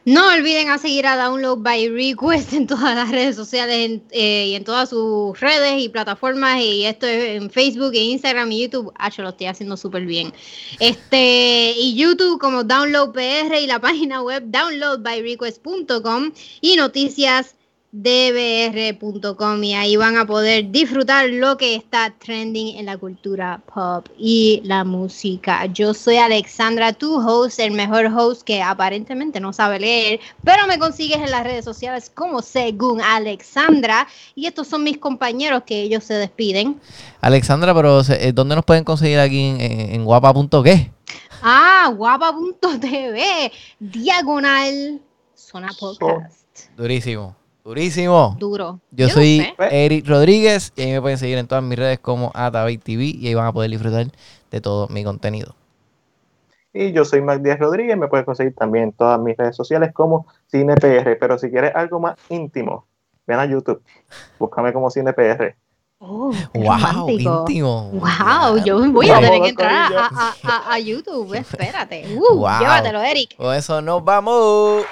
No 0.09 0.27
olviden 0.33 0.71
a 0.71 0.79
seguir 0.79 1.05
a 1.05 1.15
Download 1.15 1.59
by 1.61 1.87
Request 1.89 2.53
en 2.53 2.65
todas 2.65 2.95
las 2.95 3.11
redes 3.11 3.35
sociales 3.35 4.01
eh, 4.09 4.47
y 4.47 4.55
en 4.55 4.63
todas 4.63 4.89
sus 4.89 5.39
redes 5.39 5.83
y 5.83 5.89
plataformas. 5.89 6.59
Y 6.61 6.85
esto 6.85 7.05
es 7.05 7.39
en 7.39 7.51
Facebook, 7.51 7.93
Instagram 7.93 8.51
y 8.51 8.63
YouTube. 8.63 8.91
Ah, 8.97 9.11
yo 9.11 9.21
lo 9.21 9.29
estoy 9.29 9.45
haciendo 9.45 9.77
súper 9.77 10.07
bien. 10.07 10.33
Este, 10.79 11.73
y 11.77 11.93
YouTube 11.93 12.39
como 12.39 12.63
Download 12.63 13.11
PR 13.11 13.59
y 13.61 13.67
la 13.67 13.79
página 13.81 14.23
web 14.23 14.45
downloadbyrequest.com 14.47 16.31
y 16.61 16.75
noticias 16.75 17.53
dbr.com 17.91 19.63
y 19.63 19.73
ahí 19.73 19.95
van 19.95 20.17
a 20.17 20.25
poder 20.25 20.69
disfrutar 20.71 21.27
lo 21.29 21.57
que 21.57 21.75
está 21.75 22.13
trending 22.19 22.77
en 22.77 22.85
la 22.85 22.97
cultura 22.97 23.61
pop 23.73 24.07
y 24.17 24.61
la 24.63 24.83
música. 24.83 25.65
Yo 25.65 25.93
soy 25.93 26.17
Alexandra, 26.17 26.93
tu 26.93 27.15
host, 27.15 27.59
el 27.59 27.71
mejor 27.71 28.05
host 28.05 28.43
que 28.43 28.61
aparentemente 28.61 29.39
no 29.39 29.53
sabe 29.53 29.79
leer, 29.79 30.19
pero 30.43 30.67
me 30.67 30.77
consigues 30.77 31.17
en 31.17 31.31
las 31.31 31.43
redes 31.43 31.65
sociales 31.65 32.11
como 32.13 32.43
según 32.43 33.01
Alexandra 33.01 34.07
y 34.35 34.45
estos 34.45 34.67
son 34.67 34.83
mis 34.83 34.99
compañeros 34.99 35.63
que 35.65 35.81
ellos 35.81 36.03
se 36.03 36.13
despiden. 36.13 36.79
Alexandra, 37.21 37.73
pero 37.73 38.01
eh, 38.01 38.31
¿dónde 38.33 38.55
nos 38.55 38.65
pueden 38.65 38.83
conseguir 38.83 39.19
aquí 39.19 39.43
en, 39.43 39.61
en, 39.61 39.79
en 39.95 40.05
guapa.qué? 40.05 40.91
Ah, 41.41 41.91
guapa.tv, 41.95 43.51
diagonal, 43.79 45.01
zona 45.33 45.69
podcast. 45.79 46.45
Durísimo. 46.77 47.38
Durísimo. 47.69 48.35
Duro. 48.39 48.79
Yo, 48.89 49.09
soy 49.09 49.41
sé. 49.59 49.85
Eric 49.85 50.07
Rodríguez 50.07 50.73
y 50.75 50.81
ahí 50.81 50.91
me 50.93 51.01
pueden 51.01 51.19
seguir 51.19 51.37
en 51.37 51.45
todas 51.47 51.63
mis 51.63 51.77
redes 51.77 51.99
como 51.99 52.31
Atavid 52.33 52.79
TV 52.81 53.03
y 53.03 53.27
ahí 53.27 53.35
van 53.35 53.45
a 53.45 53.53
poder 53.53 53.69
disfrutar 53.69 54.07
de 54.49 54.59
todo 54.61 54.87
mi 54.87 55.03
contenido. 55.03 55.53
Y 56.73 56.91
yo 56.93 57.05
soy 57.05 57.21
Mac 57.21 57.41
Díaz 57.43 57.59
Rodríguez, 57.59 57.95
me 57.95 58.07
puedes 58.07 58.25
conseguir 58.25 58.55
también 58.55 58.85
en 58.85 58.91
todas 58.93 59.19
mis 59.19 59.37
redes 59.37 59.55
sociales 59.55 59.91
como 59.93 60.25
CinePR. 60.49 61.17
Pero 61.19 61.37
si 61.37 61.51
quieres 61.51 61.75
algo 61.75 61.99
más 61.99 62.15
íntimo, 62.29 62.87
ven 63.27 63.37
a 63.37 63.45
YouTube, 63.45 63.83
búscame 64.39 64.73
como 64.73 64.89
CinePR. 64.89 65.55
Oh, 65.99 66.31
¡Wow! 66.55 66.63
romántico. 66.63 67.39
Íntimo. 67.47 67.91
Wow, 67.91 68.57
yo 68.65 68.91
voy 68.91 69.09
a 69.11 69.19
tener 69.19 69.41
que 69.43 69.49
entrar 69.49 69.93
a- 69.95 70.33
a- 70.43 70.73
a 70.73 70.79
YouTube. 70.79 71.35
Espérate. 71.35 72.05
Uh, 72.17 72.35
Wow. 72.35 72.59
Llévatelo, 72.61 73.01
Eric. 73.03 73.35
Con 73.37 73.53
eso 73.53 73.79
nos 73.79 74.03
vamos. 74.03 74.85